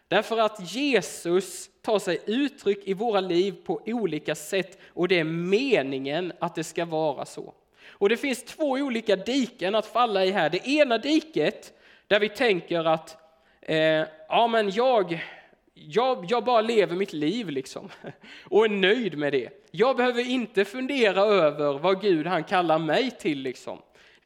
Därför 0.10 0.38
att 0.38 0.74
Jesus 0.74 1.69
tar 1.82 2.00
sig 2.00 2.19
uttryck 2.26 2.88
i 2.88 2.93
våra 2.93 3.19
liv 3.19 3.56
på 3.65 3.82
olika 3.86 4.36
sätt 4.36 4.80
och 4.88 5.08
det 5.08 5.19
är 5.19 5.24
meningen 5.24 6.34
att 6.39 6.56
det 6.56 6.63
ska 6.63 6.86
vara 6.86 7.26
så. 7.26 7.54
Och 7.89 8.10
det 8.10 8.17
finns 8.17 8.43
två 8.43 8.69
olika 8.69 9.15
diken 9.15 9.76
att 9.76 9.86
falla 9.86 10.26
i 10.26 10.32
här. 10.32 10.50
Det 10.50 10.67
ena 10.67 10.98
diket 10.98 11.74
där 12.08 12.19
vi 12.19 12.30
tänker 12.30 12.86
att 12.86 13.17
eh, 13.62 14.06
ja, 14.30 14.48
men 14.48 14.69
jag, 14.69 15.26
jag, 15.74 16.26
jag 16.30 16.43
bara 16.43 16.62
lever 16.62 16.95
mitt 16.95 17.13
liv 17.13 17.50
liksom 17.50 17.89
och 18.43 18.65
är 18.65 18.69
nöjd 18.69 19.17
med 19.17 19.34
det. 19.34 19.50
Jag 19.72 19.98
behöver 19.98 20.30
inte 20.30 20.65
fundera 20.65 21.22
över 21.22 21.80
vad 21.80 22.02
Gud 22.02 22.28
han 22.28 22.43
kallar 22.43 22.80
mig 22.80 23.12
till 23.12 23.41
liksom. 23.41 23.80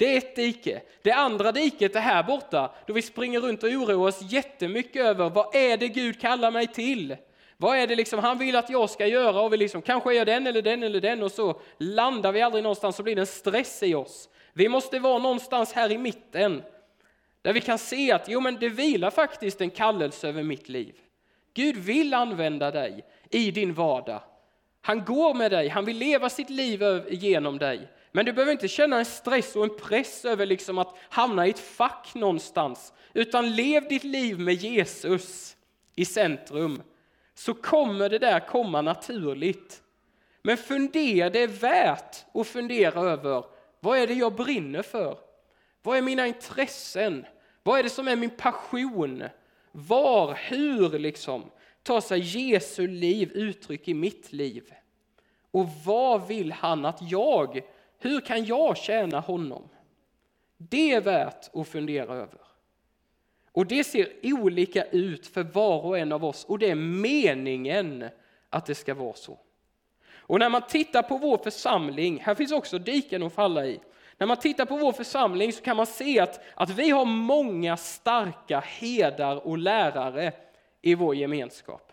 Det 0.03 0.13
är 0.13 0.17
ett 0.17 0.35
dike. 0.35 0.81
Det 1.01 1.11
andra 1.11 1.51
diket 1.51 1.95
är 1.95 1.99
här 1.99 2.23
borta, 2.23 2.71
då 2.87 2.93
vi 2.93 3.01
springer 3.01 3.39
runt 3.39 3.63
och 3.63 3.69
oroar 3.69 4.07
oss 4.07 4.21
jättemycket 4.21 5.05
över 5.05 5.29
vad 5.29 5.55
är 5.55 5.77
det 5.77 5.87
Gud 5.87 6.21
kallar 6.21 6.51
mig 6.51 6.67
till? 6.67 7.17
Vad 7.57 7.77
är 7.77 7.87
det 7.87 7.95
liksom 7.95 8.19
han 8.19 8.37
vill 8.37 8.55
att 8.55 8.69
jag 8.69 8.89
ska 8.89 9.07
göra? 9.07 9.41
Och 9.41 9.53
vi 9.53 9.57
liksom, 9.57 9.81
kanske 9.81 10.13
gör 10.13 10.25
den 10.25 10.47
eller 10.47 10.61
den 10.61 10.83
eller 10.83 11.01
den 11.01 11.23
och 11.23 11.31
så 11.31 11.61
landar 11.77 12.31
vi 12.31 12.41
aldrig 12.41 12.63
någonstans 12.63 12.95
så 12.95 13.03
blir 13.03 13.15
det 13.15 13.21
en 13.21 13.25
stress 13.25 13.83
i 13.83 13.93
oss. 13.95 14.29
Vi 14.53 14.69
måste 14.69 14.99
vara 14.99 15.17
någonstans 15.17 15.73
här 15.73 15.91
i 15.91 15.97
mitten 15.97 16.63
där 17.41 17.53
vi 17.53 17.61
kan 17.61 17.77
se 17.77 18.11
att 18.11 18.29
jo, 18.29 18.39
men 18.39 18.57
det 18.59 18.69
vilar 18.69 19.11
faktiskt 19.11 19.61
en 19.61 19.69
kallelse 19.69 20.27
över 20.29 20.43
mitt 20.43 20.69
liv. 20.69 20.95
Gud 21.53 21.77
vill 21.77 22.13
använda 22.13 22.71
dig 22.71 23.05
i 23.29 23.51
din 23.51 23.73
vardag. 23.73 24.21
Han 24.81 25.05
går 25.05 25.33
med 25.33 25.51
dig, 25.51 25.67
han 25.67 25.85
vill 25.85 25.97
leva 25.97 26.29
sitt 26.29 26.49
liv 26.49 26.83
genom 27.09 27.57
dig. 27.57 27.87
Men 28.15 28.25
du 28.25 28.33
behöver 28.33 28.51
inte 28.51 28.67
känna 28.67 28.99
en 28.99 29.05
stress 29.05 29.55
och 29.55 29.63
en 29.63 29.77
press 29.77 30.25
över 30.25 30.45
liksom 30.45 30.77
att 30.77 30.95
hamna 31.09 31.47
i 31.47 31.49
ett 31.49 31.59
fack 31.59 32.15
någonstans, 32.15 32.93
utan 33.13 33.55
lev 33.55 33.87
ditt 33.87 34.03
liv 34.03 34.39
med 34.39 34.53
Jesus 34.53 35.57
i 35.95 36.05
centrum, 36.05 36.81
så 37.33 37.53
kommer 37.53 38.09
det 38.09 38.19
där 38.19 38.39
komma 38.39 38.81
naturligt. 38.81 39.81
Men 40.41 40.57
fundera, 40.57 41.29
det 41.29 41.39
är 41.39 41.47
värt 41.47 42.25
att 42.33 42.47
fundera 42.47 43.01
över 43.01 43.43
vad 43.79 43.99
är 43.99 44.07
det 44.07 44.13
jag 44.13 44.35
brinner 44.35 44.81
för? 44.81 45.17
Vad 45.81 45.97
är 45.97 46.01
mina 46.01 46.27
intressen? 46.27 47.25
Vad 47.63 47.79
är 47.79 47.83
det 47.83 47.89
som 47.89 48.07
är 48.07 48.15
min 48.15 48.29
passion? 48.29 49.23
Var, 49.71 50.33
hur 50.33 50.99
liksom 50.99 51.51
tar 51.83 52.01
sig 52.01 52.19
Jesu 52.19 52.87
liv 52.87 53.31
uttryck 53.31 53.87
i 53.87 53.93
mitt 53.93 54.33
liv? 54.33 54.73
Och 55.51 55.69
vad 55.85 56.27
vill 56.27 56.51
han 56.51 56.85
att 56.85 56.99
jag 57.01 57.61
hur 58.03 58.19
kan 58.19 58.45
jag 58.45 58.77
tjäna 58.77 59.19
honom? 59.19 59.69
Det 60.57 60.91
är 60.91 61.01
värt 61.01 61.55
att 61.55 61.67
fundera 61.67 62.13
över. 62.13 62.39
Och 63.51 63.65
det 63.65 63.83
ser 63.83 64.07
olika 64.23 64.83
ut 64.83 65.27
för 65.27 65.43
var 65.43 65.85
och 65.85 65.97
en 65.97 66.11
av 66.11 66.25
oss 66.25 66.45
och 66.45 66.59
det 66.59 66.71
är 66.71 66.75
meningen 66.75 68.09
att 68.49 68.65
det 68.65 68.75
ska 68.75 68.93
vara 68.93 69.13
så. 69.13 69.39
Och 70.11 70.39
när 70.39 70.49
man 70.49 70.67
tittar 70.67 71.01
på 71.01 71.17
vår 71.17 71.37
församling, 71.37 72.19
här 72.19 72.35
finns 72.35 72.51
också 72.51 72.79
diken 72.79 73.23
att 73.23 73.33
falla 73.33 73.65
i. 73.65 73.79
När 74.17 74.27
man 74.27 74.37
tittar 74.37 74.65
på 74.65 74.77
vår 74.77 74.91
församling 74.91 75.53
så 75.53 75.61
kan 75.61 75.77
man 75.77 75.85
se 75.85 76.19
att, 76.19 76.43
att 76.55 76.69
vi 76.69 76.89
har 76.89 77.05
många 77.05 77.77
starka 77.77 78.59
herdar 78.59 79.47
och 79.47 79.57
lärare 79.57 80.31
i 80.81 80.95
vår 80.95 81.15
gemenskap. 81.15 81.92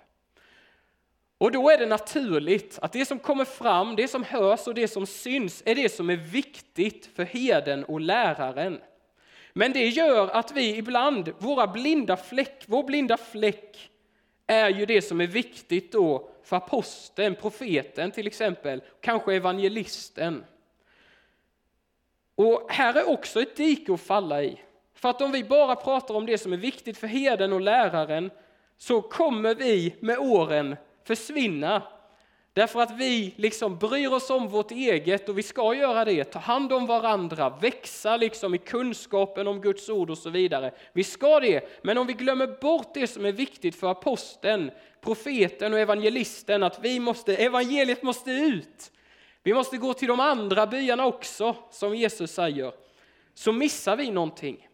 Och 1.41 1.53
då 1.53 1.71
är 1.71 1.79
det 1.79 1.87
naturligt 1.87 2.79
att 2.83 2.93
det 2.93 3.07
som 3.07 3.19
kommer 3.19 3.45
fram, 3.45 3.97
det 3.97 4.09
som 4.09 4.25
hörs 4.25 4.67
och 4.67 4.75
det 4.75 4.89
som 4.89 5.07
syns 5.07 5.63
är 5.67 5.75
det 5.75 5.89
som 5.89 6.11
är 6.11 6.17
viktigt 6.17 7.11
för 7.15 7.25
heden 7.25 7.85
och 7.85 8.01
läraren. 8.01 8.81
Men 9.53 9.73
det 9.73 9.89
gör 9.89 10.29
att 10.29 10.53
vi 10.53 10.77
ibland, 10.77 11.33
våra 11.39 11.67
blinda 11.67 12.17
fläck, 12.17 12.65
vår 12.67 12.83
blinda 12.83 13.17
fläck 13.17 13.91
är 14.47 14.69
ju 14.69 14.87
det 14.87 15.03
som 15.03 15.21
är 15.21 15.27
viktigt 15.27 15.93
då 15.93 16.31
för 16.45 16.57
aposteln, 16.57 17.35
profeten 17.35 18.11
till 18.11 18.27
exempel, 18.27 18.83
kanske 19.01 19.35
evangelisten. 19.35 20.45
Och 22.35 22.67
här 22.71 22.95
är 22.95 23.09
också 23.09 23.43
ett 23.43 23.57
dike 23.57 23.95
att 23.95 24.01
falla 24.01 24.43
i. 24.43 24.61
För 24.95 25.09
att 25.09 25.23
om 25.23 25.33
vi 25.33 25.45
bara 25.45 25.77
pratar 25.77 26.15
om 26.15 26.27
det 26.27 26.39
som 26.39 26.53
är 26.53 26.57
viktigt 26.57 26.99
för 26.99 27.07
heden 27.07 27.53
och 27.53 27.61
läraren 27.61 28.31
så 28.77 29.03
kommer 29.03 29.55
vi 29.55 29.95
med 30.01 30.19
åren 30.19 30.77
försvinna. 31.17 31.83
Därför 32.53 32.81
att 32.81 32.97
vi 32.97 33.35
liksom 33.37 33.79
bryr 33.79 34.13
oss 34.13 34.31
om 34.31 34.49
vårt 34.49 34.71
eget 34.71 35.29
och 35.29 35.39
vi 35.39 35.43
ska 35.43 35.75
göra 35.75 36.05
det, 36.05 36.25
ta 36.25 36.39
hand 36.39 36.73
om 36.73 36.87
varandra, 36.87 37.51
växa 37.51 38.17
liksom 38.17 38.55
i 38.55 38.59
kunskapen 38.59 39.47
om 39.47 39.61
Guds 39.61 39.89
ord 39.89 40.11
och 40.11 40.19
så 40.19 40.31
vidare. 40.31 40.75
Vi 40.93 41.05
ska 41.05 41.41
det, 41.41 41.81
men 41.83 41.99
om 41.99 42.07
vi 42.07 42.13
glömmer 42.13 42.47
bort 42.61 42.95
det 42.95 43.07
som 43.07 43.25
är 43.25 43.33
viktigt 43.33 43.77
för 43.77 43.91
aposteln, 43.91 44.71
profeten 45.01 45.73
och 45.73 45.79
evangelisten, 45.79 46.63
att 46.63 46.85
vi 46.85 47.01
måste, 47.01 47.37
evangeliet 47.37 48.03
måste 48.03 48.31
ut. 48.31 48.93
Vi 49.43 49.55
måste 49.55 49.77
gå 49.77 49.95
till 49.95 50.09
de 50.09 50.21
andra 50.21 50.67
byarna 50.67 51.07
också, 51.07 51.57
som 51.71 51.97
Jesus 51.97 52.31
säger. 52.31 52.73
Så 53.35 53.53
missar 53.53 53.97
vi 53.97 54.11
någonting. 54.11 54.69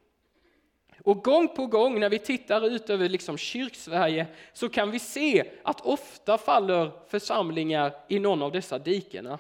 Och 1.07 1.25
gång 1.25 1.49
på 1.49 1.67
gång 1.67 2.01
när 2.01 2.09
vi 2.09 2.19
tittar 2.19 2.67
ut 2.67 2.91
över 2.91 3.09
liksom 3.09 3.39
kyrksverige 3.39 4.27
så 4.53 4.69
kan 4.69 4.91
vi 4.91 4.99
se 4.99 5.45
att 5.63 5.81
ofta 5.81 6.39
faller 6.39 6.91
församlingar 7.09 7.93
i 8.09 8.19
någon 8.19 8.43
av 8.43 8.53
dessa 8.53 8.79
dikena. 8.79 9.39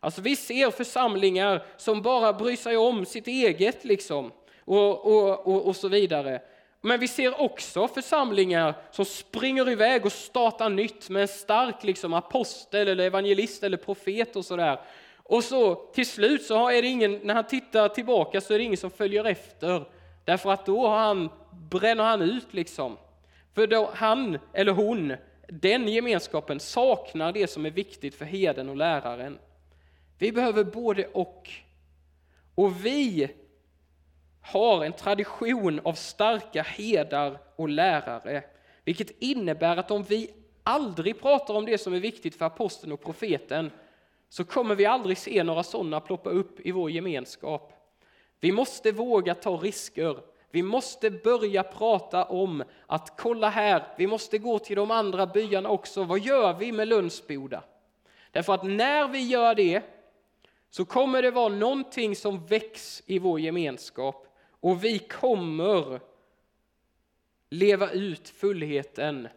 Alltså 0.00 0.20
vi 0.20 0.36
ser 0.36 0.70
församlingar 0.70 1.62
som 1.76 2.02
bara 2.02 2.32
bryr 2.32 2.56
sig 2.56 2.76
om 2.76 3.04
sitt 3.04 3.26
eget 3.26 3.84
liksom 3.84 4.32
och, 4.64 5.06
och, 5.06 5.46
och, 5.46 5.66
och 5.66 5.76
så 5.76 5.88
vidare. 5.88 6.42
Men 6.80 7.00
vi 7.00 7.08
ser 7.08 7.40
också 7.40 7.88
församlingar 7.88 8.74
som 8.90 9.04
springer 9.04 9.70
iväg 9.70 10.06
och 10.06 10.12
startar 10.12 10.68
nytt 10.68 11.08
med 11.08 11.22
en 11.22 11.28
stark 11.28 11.84
liksom, 11.84 12.14
apostel, 12.14 12.88
eller 12.88 13.04
evangelist 13.04 13.62
eller 13.62 13.76
profet 13.76 14.36
och 14.36 14.44
sådär. 14.44 14.80
Och 15.22 15.44
så 15.44 15.74
till 15.74 16.06
slut 16.06 16.42
så 16.42 16.68
är 16.68 16.82
det 16.82 16.88
ingen, 16.88 17.20
när 17.22 17.34
han 17.34 17.46
tittar 17.46 17.88
tillbaka 17.88 18.40
så 18.40 18.54
är 18.54 18.58
det 18.58 18.64
ingen 18.64 18.76
som 18.76 18.90
följer 18.90 19.24
efter. 19.24 19.84
Därför 20.26 20.50
att 20.50 20.66
då 20.66 20.86
har 20.88 20.98
han, 20.98 21.28
bränner 21.70 22.04
han 22.04 22.22
ut 22.22 22.54
liksom. 22.54 22.96
För 23.54 23.66
då 23.66 23.90
han 23.94 24.38
eller 24.52 24.72
hon, 24.72 25.16
den 25.48 25.88
gemenskapen 25.88 26.60
saknar 26.60 27.32
det 27.32 27.46
som 27.46 27.66
är 27.66 27.70
viktigt 27.70 28.14
för 28.14 28.24
heden 28.24 28.68
och 28.68 28.76
läraren. 28.76 29.38
Vi 30.18 30.32
behöver 30.32 30.64
både 30.64 31.06
och. 31.06 31.50
Och 32.54 32.86
vi 32.86 33.28
har 34.40 34.84
en 34.84 34.92
tradition 34.92 35.80
av 35.84 35.92
starka 35.92 36.62
herdar 36.62 37.38
och 37.56 37.68
lärare, 37.68 38.44
vilket 38.84 39.22
innebär 39.22 39.76
att 39.76 39.90
om 39.90 40.02
vi 40.02 40.30
aldrig 40.62 41.20
pratar 41.20 41.54
om 41.54 41.66
det 41.66 41.78
som 41.78 41.94
är 41.94 42.00
viktigt 42.00 42.36
för 42.36 42.44
aposteln 42.46 42.92
och 42.92 43.02
profeten, 43.02 43.70
så 44.28 44.44
kommer 44.44 44.74
vi 44.74 44.86
aldrig 44.86 45.18
se 45.18 45.42
några 45.42 45.62
sådana 45.62 46.00
ploppa 46.00 46.30
upp 46.30 46.60
i 46.60 46.72
vår 46.72 46.90
gemenskap. 46.90 47.75
Vi 48.40 48.52
måste 48.52 48.92
våga 48.92 49.34
ta 49.34 49.56
risker. 49.56 50.16
Vi 50.50 50.62
måste 50.62 51.10
börja 51.10 51.62
prata 51.62 52.24
om 52.24 52.64
att 52.86 53.20
kolla 53.20 53.48
här, 53.48 53.94
vi 53.98 54.06
måste 54.06 54.38
gå 54.38 54.58
till 54.58 54.76
de 54.76 54.90
andra 54.90 55.26
byarna 55.26 55.68
också. 55.68 56.04
Vad 56.04 56.18
gör 56.18 56.54
vi 56.54 56.72
med 56.72 56.88
Lundsboda? 56.88 57.62
Därför 58.30 58.54
att 58.54 58.64
när 58.64 59.08
vi 59.08 59.18
gör 59.18 59.54
det 59.54 59.82
så 60.70 60.84
kommer 60.84 61.22
det 61.22 61.30
vara 61.30 61.48
någonting 61.48 62.16
som 62.16 62.46
väcks 62.46 63.02
i 63.06 63.18
vår 63.18 63.40
gemenskap 63.40 64.26
och 64.60 64.84
vi 64.84 64.98
kommer 64.98 66.00
leva 67.50 67.90
ut 67.90 68.28
fullheten 68.28 69.28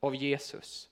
av 0.00 0.16
Jesus. 0.16 0.88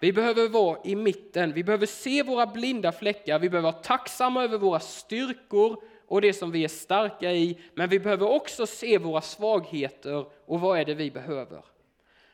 Vi 0.00 0.12
behöver 0.12 0.48
vara 0.48 0.78
i 0.84 0.96
mitten, 0.96 1.52
vi 1.52 1.64
behöver 1.64 1.86
se 1.86 2.22
våra 2.22 2.46
blinda 2.46 2.92
fläckar, 2.92 3.38
vi 3.38 3.50
behöver 3.50 3.72
vara 3.72 3.82
tacksamma 3.82 4.44
över 4.44 4.58
våra 4.58 4.80
styrkor 4.80 5.82
och 6.14 6.20
det 6.20 6.32
som 6.32 6.50
vi 6.50 6.64
är 6.64 6.68
starka 6.68 7.32
i, 7.32 7.58
men 7.74 7.88
vi 7.88 7.98
behöver 7.98 8.30
också 8.30 8.66
se 8.66 8.98
våra 8.98 9.20
svagheter 9.20 10.26
och 10.46 10.60
vad 10.60 10.78
är 10.78 10.84
det 10.84 10.94
vi 10.94 11.10
behöver. 11.10 11.64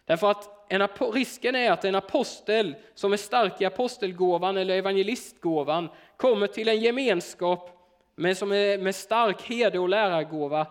Därför 0.05 0.31
att 0.31 0.73
en, 0.73 0.89
risken 1.13 1.55
är 1.55 1.73
att 1.73 1.85
en 1.85 1.95
apostel 1.95 2.75
som 2.95 3.13
är 3.13 3.17
stark 3.17 3.61
i 3.61 3.65
apostelgåvan 3.65 4.57
eller 4.57 4.75
evangelistgåvan 4.75 5.89
kommer 6.17 6.47
till 6.47 6.69
en 6.69 6.81
gemenskap 6.81 7.71
med, 8.15 8.37
som 8.37 8.53
är 8.53 8.79
med 8.79 8.95
stark 8.95 9.43
herde 9.43 9.79
och 9.79 9.89
lärargåva, 9.89 10.67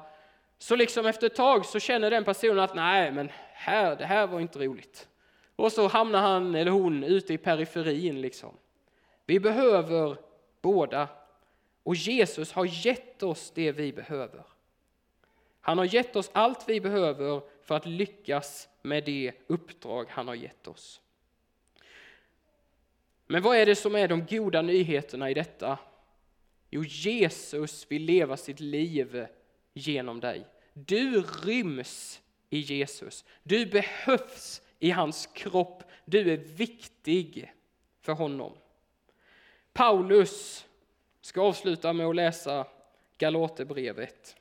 så 0.60 0.76
liksom 0.76 1.06
efter 1.06 1.28
ett 1.28 1.36
tag 1.36 1.66
så 1.66 1.80
känner 1.80 2.10
den 2.10 2.24
personen 2.24 2.60
att 2.60 2.76
nej, 2.76 3.12
men 3.12 3.30
här, 3.54 3.96
det 3.96 4.06
här 4.06 4.28
var 4.28 4.40
inte 4.40 4.60
roligt. 4.60 5.08
Och 5.56 5.72
så 5.72 5.88
hamnar 5.88 6.22
han 6.22 6.56
eller 6.56 6.72
hon 6.72 7.04
ute 7.04 7.34
i 7.34 7.38
periferin. 7.38 8.22
Liksom. 8.22 8.54
Vi 9.26 9.40
behöver 9.40 10.18
båda. 10.62 11.08
Och 11.90 11.96
Jesus 11.96 12.52
har 12.52 12.86
gett 12.86 13.24
oss 13.24 13.52
det 13.56 13.72
vi 13.72 13.94
behöver. 13.94 14.44
Han 15.62 15.78
har 15.78 15.86
gett 15.86 16.16
oss 16.16 16.30
allt 16.34 16.70
vi 16.70 16.82
behöver 16.82 17.42
för 17.62 17.76
att 17.76 17.86
lyckas 17.86 18.70
med 18.82 19.04
det 19.06 19.34
uppdrag 19.48 20.06
han 20.10 20.28
har 20.28 20.36
gett 20.36 20.68
oss. 20.68 21.02
Men 23.28 23.42
vad 23.42 23.58
är 23.58 23.66
det 23.66 23.76
som 23.76 23.96
är 23.96 24.08
de 24.08 24.26
goda 24.26 24.62
nyheterna 24.62 25.30
i 25.30 25.34
detta? 25.34 25.80
Jo, 26.70 26.84
Jesus 26.84 27.86
vill 27.90 28.06
leva 28.06 28.38
sitt 28.38 28.60
liv 28.60 29.28
genom 29.74 30.20
dig. 30.20 30.46
Du 30.74 31.22
ryms 31.22 32.22
i 32.50 32.60
Jesus. 32.60 33.26
Du 33.44 33.66
behövs 33.66 34.62
i 34.80 34.92
hans 34.92 35.28
kropp. 35.28 35.84
Du 36.06 36.34
är 36.34 36.38
viktig 36.38 37.54
för 38.02 38.14
honom. 38.14 38.58
Paulus 39.74 40.66
ska 41.30 41.42
avsluta 41.42 41.94
med 41.94 42.06
att 42.06 42.16
läsa 42.16 42.66
Galaterbrevet 43.18 44.36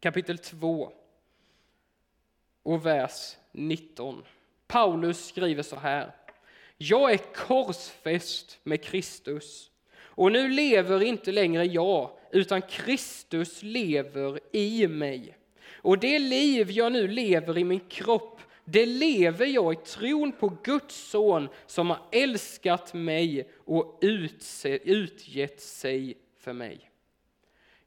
kapitel 0.00 0.38
2 0.38 0.92
och 2.62 2.86
vers 2.86 3.36
19. 3.52 4.22
Paulus 4.66 5.26
skriver 5.26 5.62
så 5.62 5.76
här. 5.76 6.14
Jag 6.76 7.12
är 7.12 7.16
korsfäst 7.34 8.58
med 8.62 8.84
Kristus 8.84 9.70
och 9.98 10.32
nu 10.32 10.48
lever 10.48 11.02
inte 11.02 11.32
längre 11.32 11.64
jag 11.64 12.10
utan 12.30 12.62
Kristus 12.62 13.62
lever 13.62 14.40
i 14.52 14.88
mig. 14.88 15.36
Och 15.72 15.98
det 15.98 16.18
liv 16.18 16.70
jag 16.70 16.92
nu 16.92 17.08
lever 17.08 17.58
i 17.58 17.64
min 17.64 17.80
kropp 17.80 18.40
det 18.72 18.86
lever 18.86 19.46
jag 19.46 19.72
i 19.72 19.76
tron 19.76 20.32
på 20.32 20.56
Guds 20.62 20.94
son 20.94 21.48
som 21.66 21.90
har 21.90 22.00
älskat 22.12 22.94
mig 22.94 23.50
och 23.56 23.98
utgett 24.84 25.60
sig 25.60 26.18
för 26.38 26.52
mig. 26.52 26.90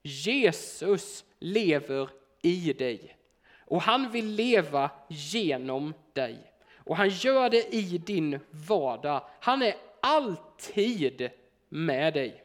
Jesus 0.01 1.25
lever 1.39 2.09
i 2.41 2.73
dig 2.73 3.17
och 3.57 3.81
han 3.81 4.11
vill 4.11 4.25
leva 4.25 4.91
genom 5.07 5.93
dig. 6.13 6.53
Och 6.75 6.97
han 6.97 7.09
gör 7.09 7.49
det 7.49 7.73
i 7.73 7.97
din 7.97 8.39
vardag. 8.49 9.27
Han 9.39 9.61
är 9.61 9.75
alltid 10.01 11.29
med 11.69 12.13
dig. 12.13 12.43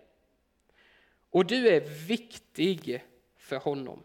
Och 1.30 1.46
du 1.46 1.68
är 1.68 1.80
viktig 2.08 3.04
för 3.36 3.56
honom. 3.56 4.02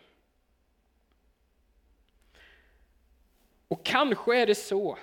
Och 3.68 3.86
kanske 3.86 4.38
är 4.38 4.48
det 4.48 4.56
så 4.56 4.98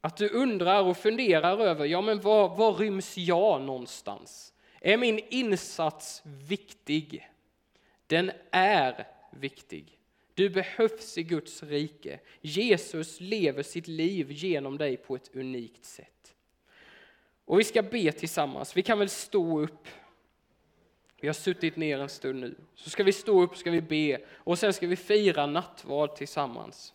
att 0.00 0.16
du 0.16 0.28
undrar 0.28 0.82
och 0.82 0.96
funderar 0.96 1.58
över, 1.58 1.84
ja 1.84 2.00
men 2.00 2.20
var, 2.20 2.56
var 2.56 2.74
ryms 2.74 3.16
jag 3.16 3.60
någonstans? 3.60 4.52
Är 4.80 4.96
min 4.96 5.20
insats 5.28 6.22
viktig? 6.24 7.28
Den 8.06 8.30
är 8.50 9.06
viktig. 9.30 9.98
Du 10.34 10.50
behövs 10.50 11.18
i 11.18 11.22
Guds 11.22 11.62
rike. 11.62 12.20
Jesus 12.40 13.20
lever 13.20 13.62
sitt 13.62 13.88
liv 13.88 14.32
genom 14.32 14.78
dig 14.78 14.96
på 14.96 15.16
ett 15.16 15.34
unikt 15.34 15.84
sätt. 15.84 16.34
Och 17.44 17.60
vi 17.60 17.64
ska 17.64 17.82
be 17.82 18.12
tillsammans. 18.12 18.76
Vi 18.76 18.82
kan 18.82 18.98
väl 18.98 19.08
stå 19.08 19.60
upp. 19.60 19.88
Vi 21.20 21.28
har 21.28 21.34
suttit 21.34 21.76
ner 21.76 21.98
en 21.98 22.08
stund 22.08 22.40
nu. 22.40 22.54
Så 22.74 22.90
ska 22.90 23.04
vi 23.04 23.12
stå 23.12 23.42
upp, 23.42 23.56
ska 23.56 23.70
vi 23.70 23.80
be 23.80 24.20
och 24.30 24.58
sen 24.58 24.72
ska 24.72 24.86
vi 24.86 24.96
fira 24.96 25.46
nattvard 25.46 26.16
tillsammans. 26.16 26.94